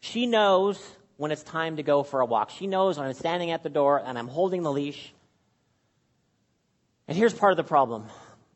she 0.00 0.26
knows 0.26 0.80
when 1.18 1.32
it's 1.32 1.42
time 1.42 1.76
to 1.76 1.82
go 1.82 2.04
for 2.04 2.20
a 2.20 2.24
walk. 2.24 2.50
She 2.50 2.66
knows 2.66 2.96
when 2.96 3.06
I'm 3.06 3.12
standing 3.12 3.50
at 3.50 3.62
the 3.64 3.68
door 3.68 4.00
and 4.02 4.16
I'm 4.16 4.28
holding 4.28 4.62
the 4.62 4.72
leash. 4.72 5.12
And 7.08 7.18
here's 7.18 7.34
part 7.34 7.52
of 7.52 7.56
the 7.56 7.64
problem 7.64 8.06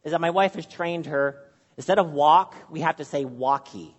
is 0.05 0.13
that 0.13 0.21
my 0.21 0.31
wife 0.31 0.55
has 0.55 0.65
trained 0.65 1.07
her 1.07 1.39
instead 1.77 1.99
of 1.99 2.13
walk, 2.13 2.55
we 2.71 2.81
have 2.81 2.97
to 2.97 3.05
say 3.05 3.25
walkie. 3.25 3.95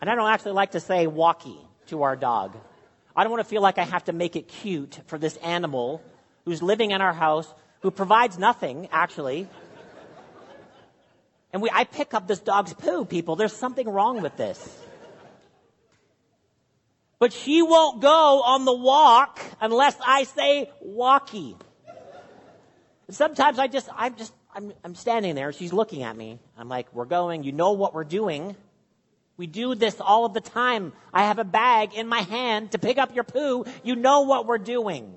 And 0.00 0.08
I 0.08 0.14
don't 0.14 0.30
actually 0.30 0.52
like 0.52 0.72
to 0.72 0.80
say 0.80 1.06
walkie 1.08 1.58
to 1.88 2.04
our 2.04 2.14
dog. 2.14 2.56
I 3.14 3.24
don't 3.24 3.32
want 3.32 3.42
to 3.42 3.48
feel 3.48 3.62
like 3.62 3.78
I 3.78 3.84
have 3.84 4.04
to 4.04 4.12
make 4.12 4.36
it 4.36 4.46
cute 4.46 5.00
for 5.06 5.18
this 5.18 5.36
animal 5.38 6.02
who's 6.44 6.62
living 6.62 6.92
in 6.92 7.00
our 7.00 7.12
house, 7.12 7.52
who 7.80 7.90
provides 7.90 8.38
nothing, 8.38 8.88
actually. 8.92 9.48
And 11.52 11.60
we, 11.60 11.68
I 11.72 11.82
pick 11.82 12.14
up 12.14 12.28
this 12.28 12.38
dog's 12.38 12.72
poo, 12.72 13.04
people. 13.04 13.34
There's 13.34 13.52
something 13.52 13.88
wrong 13.88 14.22
with 14.22 14.36
this. 14.36 14.58
But 17.20 17.34
she 17.34 17.60
won't 17.60 18.00
go 18.00 18.42
on 18.42 18.64
the 18.64 18.74
walk 18.74 19.38
unless 19.60 19.94
I 20.04 20.24
say 20.24 20.70
walkie. 20.80 21.54
Sometimes 23.10 23.58
I 23.58 23.66
just, 23.66 23.90
I'm 23.94 24.16
just, 24.16 24.32
I'm, 24.54 24.72
I'm 24.82 24.94
standing 24.94 25.34
there. 25.34 25.52
She's 25.52 25.72
looking 25.72 26.02
at 26.02 26.16
me. 26.16 26.38
I'm 26.56 26.68
like, 26.68 26.92
we're 26.94 27.04
going. 27.04 27.44
You 27.44 27.52
know 27.52 27.72
what 27.72 27.92
we're 27.92 28.04
doing. 28.04 28.56
We 29.36 29.46
do 29.46 29.74
this 29.74 30.00
all 30.00 30.24
of 30.24 30.32
the 30.32 30.40
time. 30.40 30.94
I 31.12 31.24
have 31.24 31.38
a 31.38 31.44
bag 31.44 31.94
in 31.94 32.08
my 32.08 32.20
hand 32.20 32.72
to 32.72 32.78
pick 32.78 32.96
up 32.96 33.14
your 33.14 33.24
poo. 33.24 33.66
You 33.84 33.96
know 33.96 34.22
what 34.22 34.46
we're 34.46 34.58
doing. 34.58 35.12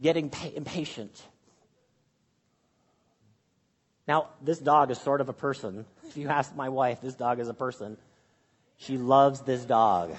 Getting 0.00 0.32
impatient. 0.54 1.20
Now, 4.06 4.28
this 4.42 4.60
dog 4.60 4.92
is 4.92 4.98
sort 4.98 5.20
of 5.20 5.28
a 5.28 5.32
person. 5.32 5.86
If 6.06 6.16
you 6.16 6.28
ask 6.28 6.54
my 6.54 6.68
wife, 6.68 7.00
this 7.00 7.14
dog 7.14 7.40
is 7.40 7.48
a 7.48 7.54
person. 7.54 7.96
She 8.80 8.96
loves 8.96 9.42
this 9.42 9.66
dog. 9.66 10.16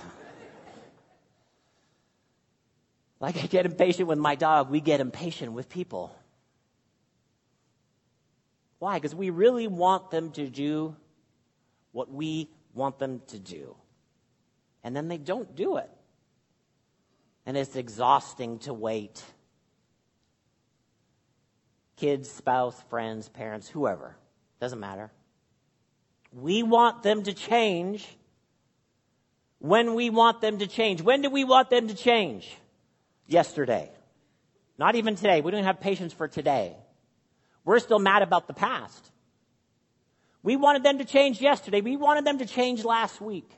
Like 3.20 3.36
I 3.38 3.48
get 3.48 3.66
impatient 3.66 4.08
with 4.08 4.20
my 4.20 4.36
dog, 4.36 4.70
we 4.70 4.82
get 4.82 5.00
impatient 5.00 5.54
with 5.54 5.68
people. 5.68 6.16
Why? 8.78 8.98
Because 8.98 9.16
we 9.16 9.32
really 9.32 9.68
want 9.68 10.12
them 10.12 10.32
to 10.34 10.48
do 10.48 10.96
what 11.92 12.12
we 12.12 12.50
want 12.76 13.00
them 13.00 13.22
to 13.28 13.40
do. 13.40 13.76
And 14.84 14.96
then 14.96 15.08
they 15.08 15.18
don't 15.18 15.56
do 15.56 15.78
it. 15.78 15.90
And 17.48 17.58
it's 17.58 17.76
exhausting 17.76 18.60
to 18.60 18.76
wait. 18.76 19.24
Kids, 21.98 22.30
spouse, 22.30 22.80
friends, 22.92 23.28
parents, 23.28 23.68
whoever. 23.68 24.16
Doesn't 24.60 24.80
matter. 24.80 25.12
We 26.32 26.62
want 26.62 27.02
them 27.02 27.24
to 27.24 27.34
change 27.34 28.08
when 29.62 29.94
we 29.94 30.10
want 30.10 30.42
them 30.42 30.58
to 30.58 30.68
change. 30.68 31.02
When 31.02 31.22
do 31.22 31.30
we 31.30 31.44
want 31.44 31.70
them 31.70 31.88
to 31.88 31.94
change? 31.94 32.52
Yesterday. 33.28 33.92
Not 34.78 34.96
even 34.96 35.16
today. 35.16 35.42
We 35.42 35.52
don't 35.52 35.64
have 35.64 35.80
patience 35.80 36.12
for 36.14 36.28
today. 36.28 36.76
We're 37.64 37.78
still 37.78 38.00
mad 38.00 38.24
about 38.24 38.48
the 38.48 38.54
past. 38.54 39.12
We 40.42 40.56
wanted 40.56 40.82
them 40.82 40.98
to 40.98 41.06
change 41.06 41.40
yesterday. 41.40 41.82
We 41.82 41.96
wanted 41.96 42.26
them 42.26 42.40
to 42.40 42.48
change 42.48 42.84
last 42.84 43.22
week. 43.22 43.50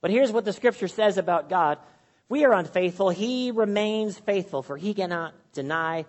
But 0.00 0.12
here's 0.12 0.30
what 0.30 0.44
the 0.44 0.52
scripture 0.52 0.86
says 0.86 1.18
about 1.18 1.48
God. 1.48 1.78
If 1.78 2.30
we 2.30 2.44
are 2.44 2.52
unfaithful, 2.52 3.10
he 3.10 3.50
remains 3.50 4.16
faithful, 4.16 4.62
for 4.62 4.76
he 4.76 4.94
cannot 4.94 5.34
deny 5.52 6.06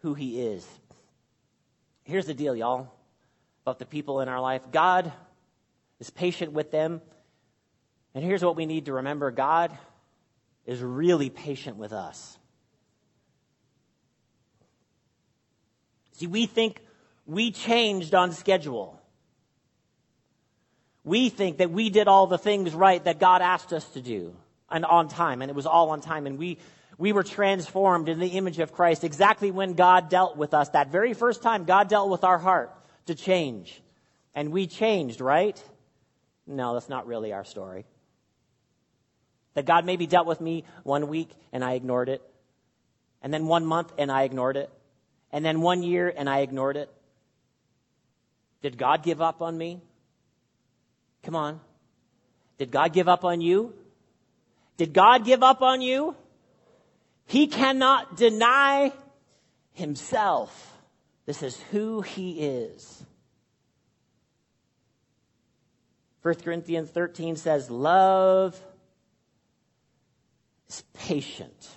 who 0.00 0.14
he 0.14 0.40
is. 0.40 0.66
Here's 2.04 2.24
the 2.24 2.32
deal, 2.32 2.56
y'all, 2.56 2.90
about 3.66 3.78
the 3.78 3.84
people 3.84 4.22
in 4.22 4.28
our 4.28 4.40
life. 4.40 4.62
God 4.72 5.12
is 6.00 6.08
patient 6.08 6.52
with 6.52 6.70
them. 6.70 7.02
And 8.14 8.24
here's 8.24 8.42
what 8.42 8.56
we 8.56 8.66
need 8.66 8.86
to 8.86 8.94
remember 8.94 9.30
God 9.30 9.76
is 10.66 10.80
really 10.80 11.30
patient 11.30 11.76
with 11.76 11.92
us. 11.92 12.38
See, 16.12 16.26
we 16.26 16.46
think 16.46 16.80
we 17.26 17.52
changed 17.52 18.14
on 18.14 18.32
schedule. 18.32 19.00
We 21.04 21.28
think 21.28 21.58
that 21.58 21.70
we 21.70 21.90
did 21.90 22.08
all 22.08 22.26
the 22.26 22.38
things 22.38 22.74
right 22.74 23.02
that 23.04 23.18
God 23.18 23.40
asked 23.40 23.72
us 23.72 23.88
to 23.90 24.00
do. 24.00 24.34
and 24.70 24.84
on 24.84 25.08
time, 25.08 25.42
and 25.42 25.50
it 25.50 25.54
was 25.54 25.66
all 25.66 25.90
on 25.90 26.00
time. 26.00 26.26
And 26.26 26.38
we, 26.38 26.58
we 26.98 27.12
were 27.12 27.22
transformed 27.22 28.08
in 28.08 28.18
the 28.18 28.28
image 28.28 28.58
of 28.58 28.72
Christ 28.72 29.04
exactly 29.04 29.50
when 29.50 29.74
God 29.74 30.08
dealt 30.08 30.36
with 30.36 30.54
us. 30.54 30.68
That 30.70 30.90
very 30.90 31.14
first 31.14 31.42
time, 31.42 31.64
God 31.64 31.88
dealt 31.88 32.10
with 32.10 32.24
our 32.24 32.38
heart 32.38 32.74
to 33.06 33.14
change. 33.14 33.80
And 34.34 34.52
we 34.52 34.66
changed, 34.66 35.20
right? 35.20 35.62
No, 36.46 36.74
that's 36.74 36.88
not 36.88 37.06
really 37.06 37.32
our 37.32 37.44
story. 37.44 37.86
That 39.58 39.66
God 39.66 39.84
maybe 39.84 40.06
dealt 40.06 40.28
with 40.28 40.40
me 40.40 40.62
one 40.84 41.08
week 41.08 41.30
and 41.52 41.64
I 41.64 41.72
ignored 41.72 42.08
it. 42.08 42.22
And 43.22 43.34
then 43.34 43.48
one 43.48 43.66
month 43.66 43.92
and 43.98 44.08
I 44.08 44.22
ignored 44.22 44.56
it. 44.56 44.70
And 45.32 45.44
then 45.44 45.62
one 45.62 45.82
year 45.82 46.14
and 46.16 46.30
I 46.30 46.42
ignored 46.42 46.76
it. 46.76 46.88
Did 48.62 48.78
God 48.78 49.02
give 49.02 49.20
up 49.20 49.42
on 49.42 49.58
me? 49.58 49.80
Come 51.24 51.34
on. 51.34 51.58
Did 52.58 52.70
God 52.70 52.92
give 52.92 53.08
up 53.08 53.24
on 53.24 53.40
you? 53.40 53.74
Did 54.76 54.92
God 54.92 55.24
give 55.24 55.42
up 55.42 55.60
on 55.60 55.80
you? 55.80 56.14
He 57.26 57.48
cannot 57.48 58.16
deny 58.16 58.92
himself. 59.72 60.78
This 61.26 61.42
is 61.42 61.60
who 61.72 62.02
he 62.02 62.42
is. 62.42 63.04
1 66.22 66.34
Corinthians 66.36 66.90
13 66.90 67.34
says, 67.34 67.68
Love 67.72 68.62
is 70.68 70.84
patient. 70.94 71.68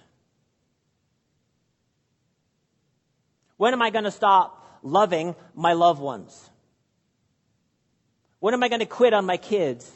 When 3.58 3.74
am 3.74 3.82
I 3.82 3.90
going 3.90 4.06
to 4.06 4.12
stop 4.12 4.80
loving 4.82 5.36
my 5.54 5.74
loved 5.74 6.02
ones? 6.02 6.50
When 8.40 8.54
am 8.54 8.64
I 8.64 8.70
going 8.70 8.80
to 8.80 8.88
quit 8.88 9.14
on 9.14 9.26
my 9.26 9.38
kids? 9.38 9.90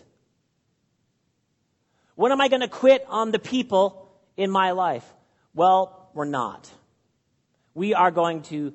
When 2.15 2.31
am 2.31 2.39
I 2.39 2.47
going 2.47 2.61
to 2.61 2.67
quit 2.67 3.03
on 3.09 3.31
the 3.31 3.39
people 3.39 4.09
in 4.37 4.51
my 4.51 4.71
life? 4.71 5.05
Well, 5.53 6.09
we're 6.13 6.25
not. 6.25 6.69
We 7.73 7.93
are 7.93 8.11
going 8.11 8.43
to 8.43 8.73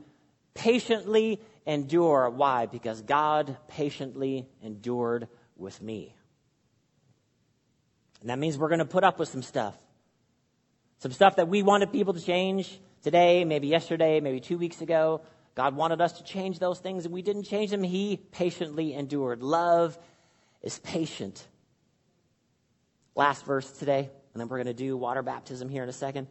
patiently 0.55 1.41
endure. 1.67 2.29
Why? 2.29 2.67
Because 2.67 3.01
God 3.01 3.57
patiently 3.69 4.49
endured 4.63 5.29
with 5.57 5.81
me. 5.81 6.15
And 8.21 8.29
that 8.29 8.39
means 8.39 8.59
we're 8.59 8.69
going 8.69 8.81
to 8.81 8.85
put 8.85 9.05
up 9.05 9.19
with 9.19 9.29
some 9.29 9.43
stuff. 9.43 9.75
Some 11.01 11.13
stuff 11.13 11.37
that 11.37 11.49
we 11.49 11.63
wanted 11.63 11.93
people 11.93 12.13
to 12.13 12.21
change 12.21 12.79
today, 13.03 13.47
maybe 13.47 13.69
yesterday, 13.69 14.21
maybe 14.21 14.39
two 14.39 14.59
weeks 14.59 14.83
ago. 14.83 15.23
God 15.55 15.75
wanted 15.75 16.03
us 16.03 16.13
to 16.19 16.25
change 16.25 16.59
those 16.59 16.79
things 16.79 17.07
and 17.07 17.15
we 17.15 17.23
didn't 17.23 17.45
change 17.45 17.71
them. 17.71 17.83
He 17.83 18.19
patiently 18.19 18.93
endured. 18.93 19.43
Love 19.43 19.99
is 20.61 20.79
patient. 20.81 21.43
Last 23.15 23.47
verse 23.47 23.71
today, 23.71 24.11
and 24.35 24.41
then 24.41 24.49
we're 24.49 24.59
going 24.59 24.67
to 24.67 24.75
do 24.75 24.95
water 24.95 25.23
baptism 25.23 25.71
here 25.71 25.83
in 25.83 25.89
a 25.89 25.93
second. 25.93 26.29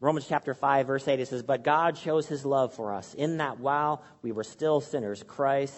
Romans 0.00 0.26
chapter 0.26 0.54
5, 0.54 0.86
verse 0.86 1.06
8, 1.06 1.20
it 1.20 1.28
says, 1.28 1.42
But 1.42 1.64
God 1.64 1.98
shows 1.98 2.26
his 2.26 2.46
love 2.46 2.72
for 2.72 2.94
us 2.94 3.12
in 3.12 3.38
that 3.38 3.60
while 3.60 4.02
we 4.22 4.32
were 4.32 4.44
still 4.44 4.80
sinners, 4.80 5.22
Christ 5.22 5.74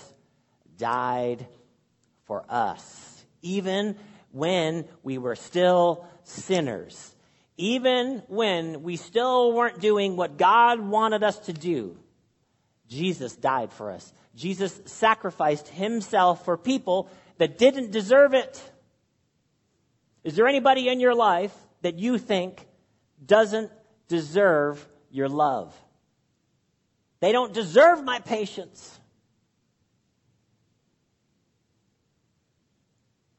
died 0.76 1.48
for 2.26 2.44
us. 2.48 3.24
Even 3.42 3.96
when 4.30 4.84
we 5.02 5.18
were 5.18 5.34
still 5.34 6.06
sinners. 6.30 7.14
Even 7.56 8.22
when 8.28 8.82
we 8.82 8.96
still 8.96 9.52
weren't 9.52 9.80
doing 9.80 10.16
what 10.16 10.38
God 10.38 10.80
wanted 10.80 11.22
us 11.22 11.38
to 11.40 11.52
do, 11.52 11.98
Jesus 12.88 13.36
died 13.36 13.72
for 13.72 13.90
us. 13.90 14.12
Jesus 14.34 14.80
sacrificed 14.86 15.68
himself 15.68 16.44
for 16.44 16.56
people 16.56 17.10
that 17.38 17.58
didn't 17.58 17.90
deserve 17.90 18.34
it. 18.34 18.62
Is 20.24 20.36
there 20.36 20.46
anybody 20.46 20.88
in 20.88 21.00
your 21.00 21.14
life 21.14 21.54
that 21.82 21.98
you 21.98 22.18
think 22.18 22.66
doesn't 23.24 23.70
deserve 24.08 24.86
your 25.10 25.28
love? 25.28 25.74
They 27.20 27.32
don't 27.32 27.52
deserve 27.52 28.02
my 28.02 28.18
patience. 28.20 28.98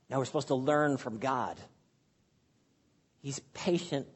Now 0.09 0.19
we're 0.19 0.25
supposed 0.25 0.49
to 0.49 0.55
learn 0.55 0.97
from 0.97 1.17
God. 1.17 1.57
He's 3.21 3.39
patient 3.53 4.07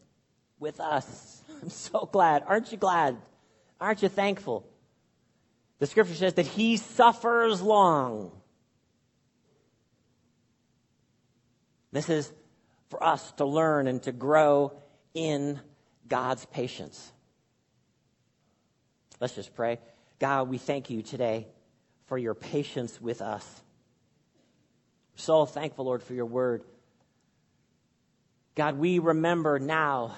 with 0.60 0.80
us. 0.80 1.42
I'm 1.62 1.70
so 1.70 2.10
glad. 2.12 2.44
Aren't 2.46 2.72
you 2.72 2.78
glad? 2.78 3.18
Aren't 3.80 4.02
you 4.02 4.10
thankful? 4.10 4.68
The 5.80 5.88
scripture 5.88 6.16
says 6.16 6.36
that 6.36 6.46
he 6.46 6.78
suffers 6.78 7.62
long. 7.62 8.32
This 11.92 12.10
is 12.10 12.32
for 12.90 13.04
us 13.04 13.32
to 13.34 13.46
learn 13.46 13.88
and 13.88 14.02
to 14.04 14.12
grow 14.12 14.74
in 15.14 15.60
God's 16.08 16.46
patience. 16.46 17.12
Let's 19.20 19.36
just 19.36 19.56
pray. 19.56 19.80
God, 20.20 20.50
we 20.50 20.58
thank 20.58 20.90
you 20.90 21.02
today 21.02 21.48
for 22.08 22.18
your 22.18 22.34
patience 22.34 23.02
with 23.02 23.22
us. 23.22 23.62
So 25.16 25.46
thankful, 25.46 25.86
Lord, 25.86 26.04
for 26.04 26.14
your 26.14 26.26
word. 26.26 26.64
God, 28.56 28.78
we 28.78 29.00
remember 29.00 29.60
now 29.60 30.16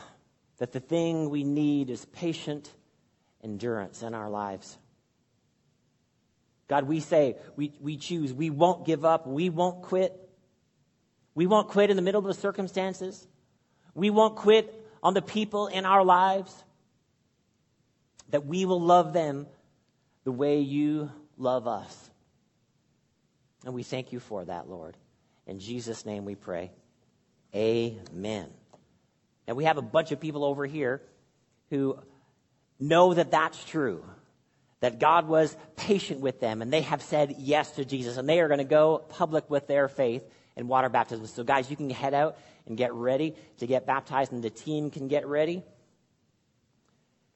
that 0.59 0.71
the 0.71 0.79
thing 0.79 1.29
we 1.29 1.43
need 1.43 1.89
is 1.89 2.05
patient 2.05 2.71
endurance 3.43 4.03
in 4.03 4.13
our 4.13 4.29
lives. 4.29 4.77
God, 6.67 6.83
we 6.83 6.99
say, 6.99 7.35
we, 7.55 7.73
we 7.79 7.97
choose, 7.97 8.33
we 8.33 8.49
won't 8.49 8.85
give 8.85 9.05
up, 9.05 9.25
we 9.25 9.49
won't 9.49 9.81
quit. 9.83 10.13
We 11.33 11.47
won't 11.47 11.69
quit 11.69 11.89
in 11.89 11.95
the 11.95 12.01
middle 12.01 12.19
of 12.19 12.25
the 12.25 12.39
circumstances. 12.39 13.27
We 13.93 14.09
won't 14.09 14.35
quit 14.35 14.73
on 15.01 15.13
the 15.13 15.21
people 15.21 15.67
in 15.67 15.85
our 15.85 16.03
lives. 16.03 16.63
That 18.29 18.45
we 18.45 18.65
will 18.65 18.81
love 18.81 19.13
them 19.13 19.47
the 20.25 20.31
way 20.31 20.59
you 20.59 21.09
love 21.37 21.67
us. 21.67 22.09
And 23.63 23.73
we 23.73 23.83
thank 23.83 24.11
you 24.11 24.19
for 24.19 24.43
that, 24.45 24.69
Lord. 24.69 24.97
In 25.45 25.59
Jesus' 25.59 26.05
name 26.05 26.25
we 26.25 26.35
pray. 26.35 26.71
Amen. 27.55 28.47
And 29.47 29.55
we 29.55 29.63
have 29.63 29.77
a 29.77 29.81
bunch 29.81 30.11
of 30.11 30.19
people 30.19 30.43
over 30.43 30.65
here 30.65 31.01
who 31.69 31.99
know 32.79 33.13
that 33.13 33.31
that's 33.31 33.63
true. 33.65 34.03
That 34.79 34.99
God 34.99 35.27
was 35.27 35.55
patient 35.75 36.19
with 36.19 36.39
them 36.39 36.61
and 36.61 36.71
they 36.71 36.81
have 36.81 37.01
said 37.01 37.35
yes 37.39 37.71
to 37.71 37.85
Jesus 37.85 38.17
and 38.17 38.29
they 38.29 38.39
are 38.41 38.47
going 38.47 38.59
to 38.59 38.63
go 38.63 38.99
public 39.09 39.49
with 39.49 39.67
their 39.67 39.87
faith 39.87 40.23
in 40.55 40.67
water 40.67 40.89
baptism. 40.89 41.25
So, 41.25 41.43
guys, 41.43 41.69
you 41.71 41.75
can 41.75 41.89
head 41.89 42.13
out 42.13 42.37
and 42.67 42.77
get 42.77 42.93
ready 42.93 43.35
to 43.57 43.65
get 43.65 43.87
baptized 43.87 44.31
and 44.31 44.43
the 44.43 44.51
team 44.51 44.91
can 44.91 45.07
get 45.07 45.25
ready. 45.25 45.63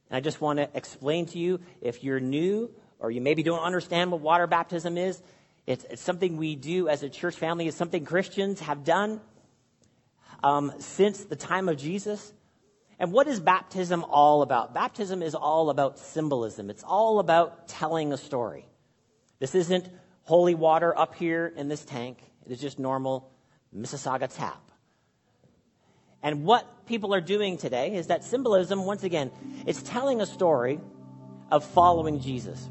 And 0.10 0.18
I 0.18 0.20
just 0.20 0.40
want 0.40 0.60
to 0.60 0.70
explain 0.76 1.26
to 1.28 1.40
you 1.40 1.62
if 1.82 2.04
you're 2.04 2.20
new 2.20 2.70
or 3.00 3.10
you 3.10 3.22
maybe 3.22 3.42
don't 3.42 3.64
understand 3.64 4.12
what 4.12 4.22
water 4.22 4.46
baptism 4.46 4.98
is, 4.98 5.20
it's, 5.66 5.86
it's 5.90 6.02
something 6.02 6.38
we 6.38 6.56
do 6.56 6.90
as 6.90 7.02
a 7.02 7.10
church 7.10 7.36
family, 7.36 7.68
it's 7.68 7.78
something 7.78 8.06
Christians 8.06 8.60
have 8.60 8.84
done 8.84 9.20
um, 10.44 10.74
since 10.80 11.24
the 11.26 11.36
time 11.36 11.70
of 11.70 11.78
Jesus. 11.78 12.34
And 13.00 13.12
what 13.12 13.28
is 13.28 13.40
baptism 13.40 14.04
all 14.04 14.42
about? 14.42 14.74
Baptism 14.74 15.22
is 15.24 15.34
all 15.34 15.70
about 15.70 15.98
symbolism. 15.98 16.70
It's 16.70 16.84
all 16.84 17.20
about 17.20 17.68
telling 17.68 18.14
a 18.14 18.18
story. 18.18 18.68
This 19.40 19.56
isn't 19.56 19.90
holy 20.24 20.54
water 20.54 20.98
up 20.98 21.16
here 21.16 21.52
in 21.56 21.68
this 21.68 21.84
tank. 21.84 22.20
It 22.46 22.52
is 22.52 22.62
just 22.62 22.78
normal 22.78 23.32
Mississauga 23.76 24.34
tap. 24.34 24.62
And 26.24 26.44
what 26.44 26.86
people 26.86 27.14
are 27.16 27.22
doing 27.22 27.58
today 27.58 27.96
is 27.96 28.08
that 28.08 28.24
symbolism, 28.24 28.86
once 28.86 29.04
again, 29.04 29.32
it's 29.66 29.82
telling 29.82 30.22
a 30.22 30.26
story 30.26 30.80
of 31.52 31.66
following 31.66 32.20
Jesus. 32.20 32.70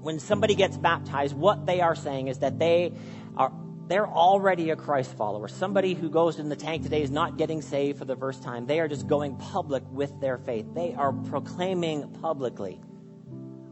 When 0.00 0.20
somebody 0.20 0.54
gets 0.54 0.76
baptized, 0.76 1.34
what 1.36 1.66
they 1.66 1.80
are 1.80 1.96
saying 1.96 2.28
is 2.28 2.38
that 2.38 2.58
they 2.58 2.92
are 3.36 3.52
they're 3.90 4.06
already 4.06 4.70
a 4.70 4.76
Christ 4.76 5.16
follower. 5.16 5.48
Somebody 5.48 5.94
who 5.94 6.08
goes 6.08 6.38
in 6.38 6.48
the 6.48 6.56
tank 6.56 6.84
today 6.84 7.02
is 7.02 7.10
not 7.10 7.36
getting 7.36 7.60
saved 7.60 7.98
for 7.98 8.04
the 8.04 8.16
first 8.16 8.42
time. 8.42 8.66
They 8.66 8.78
are 8.78 8.88
just 8.88 9.06
going 9.06 9.36
public 9.36 9.82
with 9.90 10.20
their 10.20 10.38
faith. 10.38 10.66
They 10.74 10.94
are 10.94 11.12
proclaiming 11.12 12.08
publicly, 12.20 12.80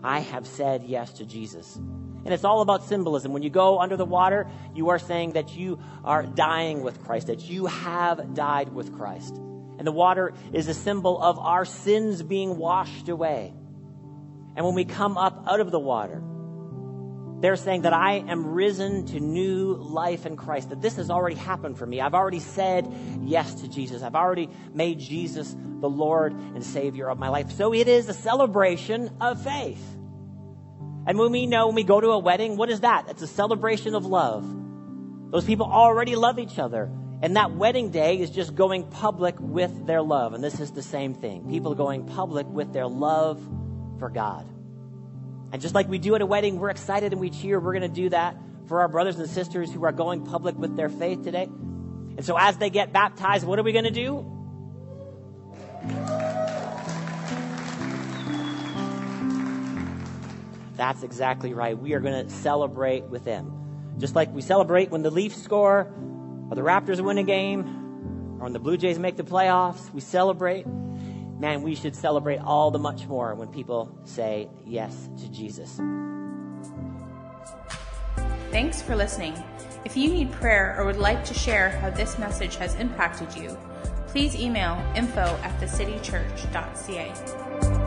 I 0.03 0.21
have 0.21 0.47
said 0.47 0.83
yes 0.83 1.13
to 1.15 1.25
Jesus. 1.25 1.77
And 1.77 2.35
it's 2.35 2.45
all 2.45 2.63
about 2.63 2.85
symbolism. 2.85 3.33
When 3.33 3.43
you 3.43 3.51
go 3.51 3.79
under 3.79 3.97
the 3.97 4.05
water, 4.05 4.49
you 4.75 4.89
are 4.89 4.99
saying 4.99 5.33
that 5.33 5.57
you 5.57 5.81
are 6.05 6.25
dying 6.25 6.83
with 6.83 7.03
Christ, 7.05 7.29
that 7.29 7.43
you 7.43 7.67
have 7.67 8.35
died 8.35 8.71
with 8.71 8.97
Christ. 8.97 9.37
And 9.37 9.87
the 9.87 9.93
water 9.93 10.35
is 10.53 10.67
a 10.67 10.75
symbol 10.75 11.23
of 11.23 11.39
our 11.39 11.65
sins 11.65 12.23
being 12.23 12.59
washed 12.59 13.09
away. 13.09 13.55
And 14.57 14.67
when 14.67 14.75
we 14.75 14.85
come 14.85 15.17
up 15.17 15.45
out 15.47 15.61
of 15.61 15.71
the 15.71 15.79
water, 15.79 16.21
they're 17.41 17.57
saying 17.57 17.83
that 17.83 17.93
I 17.93 18.15
am 18.15 18.47
risen 18.47 19.07
to 19.07 19.21
new 19.21 19.75
life 19.75 20.27
in 20.27 20.37
Christ, 20.37 20.71
that 20.71 20.83
this 20.83 20.97
has 20.97 21.11
already 21.11 21.37
happened 21.37 21.79
for 21.79 21.87
me. 21.87 22.01
I've 22.01 22.15
already 22.15 22.41
said 22.41 22.93
yes 23.23 23.55
to 23.63 23.69
Jesus. 23.69 24.03
I've 24.03 24.17
already 24.17 24.49
made 24.75 24.99
Jesus 24.99 25.55
the 25.81 25.89
Lord 25.89 26.33
and 26.33 26.65
Savior 26.65 27.09
of 27.09 27.19
my 27.19 27.29
life. 27.29 27.53
So 27.53 27.73
it 27.73 27.87
is 27.87 28.09
a 28.09 28.15
celebration 28.15 29.11
of 29.21 29.43
faith. 29.43 29.83
And 31.07 31.19
when 31.19 31.31
we 31.31 31.47
know 31.47 31.67
when 31.67 31.77
we 31.77 31.85
go 31.85 32.01
to 32.01 32.09
a 32.09 32.19
wedding, 32.19 32.57
what 32.57 32.71
is 32.71 32.81
that? 32.81 33.09
It's 33.09 33.23
a 33.23 33.27
celebration 33.27 33.95
of 33.95 34.05
love. 34.05 34.45
Those 35.31 35.45
people 35.45 35.67
already 35.67 36.17
love 36.17 36.39
each 36.39 36.59
other 36.59 36.91
And 37.21 37.37
that 37.37 37.53
wedding 37.53 37.91
day 37.91 38.21
is 38.21 38.31
just 38.31 38.55
going 38.55 38.85
public 38.85 39.35
with 39.41 39.87
their 39.87 40.03
love. 40.03 40.35
And 40.35 40.45
this 40.45 40.61
is 40.61 40.71
the 40.71 40.83
same 40.83 41.15
thing. 41.15 41.49
People 41.49 41.75
going 41.75 42.07
public 42.07 42.47
with 42.47 42.73
their 42.73 42.87
love 42.87 43.41
for 43.99 44.09
God. 44.09 44.47
And 45.53 45.63
just 45.63 45.75
like 45.75 45.89
we 45.89 45.99
do 45.99 46.15
at 46.15 46.21
a 46.21 46.27
wedding, 46.27 46.59
we're 46.59 46.71
excited 46.71 47.13
and 47.13 47.21
we 47.21 47.31
cheer. 47.31 47.59
We're 47.59 47.73
going 47.73 47.83
to 47.83 47.89
do 47.89 48.11
that 48.11 48.37
for 48.67 48.81
our 48.81 48.89
brothers 48.89 49.19
and 49.19 49.29
sisters 49.29 49.73
who 49.73 49.85
are 49.85 49.93
going 49.93 50.25
public 50.27 50.59
with 50.59 50.77
their 50.77 50.89
faith 50.89 51.23
today. 51.23 51.45
And 51.45 52.25
so 52.25 52.37
as 52.39 52.59
they 52.59 52.69
get 52.69 52.93
baptized, 52.93 53.47
what 53.47 53.59
are 53.59 53.63
we 53.63 53.73
going 53.73 53.85
to 53.85 53.91
do? 53.91 54.27
That's 60.77 61.03
exactly 61.03 61.55
right. 61.55 61.79
We 61.79 61.95
are 61.95 62.01
going 62.01 62.27
to 62.27 62.33
celebrate 62.33 63.05
with 63.05 63.25
them. 63.25 63.95
Just 63.99 64.15
like 64.15 64.33
we 64.33 64.43
celebrate 64.43 64.91
when 64.91 65.03
the 65.03 65.11
Leafs 65.11 65.43
score, 65.43 65.93
or 66.51 66.55
the 66.55 66.63
Raptors 66.63 67.01
win 67.01 67.19
a 67.19 67.25
game, 67.25 68.37
or 68.39 68.45
when 68.45 68.53
the 68.53 68.61
Blue 68.61 68.77
Jays 68.77 68.99
make 68.99 69.17
the 69.17 69.25
playoffs, 69.25 69.93
we 69.93 70.01
celebrate. 70.01 70.67
Man, 71.39 71.63
we 71.63 71.77
should 71.77 71.95
celebrate 71.95 72.39
all 72.39 72.71
the 72.71 72.79
much 72.79 73.07
more 73.07 73.35
when 73.35 73.49
people 73.49 73.95
say 74.05 74.49
yes 74.67 75.09
to 75.19 75.31
Jesus. 75.31 75.81
Thanks 78.51 78.83
for 78.83 78.97
listening. 78.97 79.35
If 79.85 79.97
you 79.97 80.11
need 80.11 80.33
prayer 80.33 80.75
or 80.79 80.85
would 80.85 80.97
like 80.97 81.25
to 81.27 81.35
share 81.35 81.71
how 81.71 81.91
this 81.91 82.19
message 82.19 82.57
has 82.57 82.75
impacted 82.75 83.33
you, 83.37 83.57
please 84.09 84.35
email 84.35 84.83
info 84.97 85.21
at 85.21 85.61
thecitychurch.ca. 85.61 87.78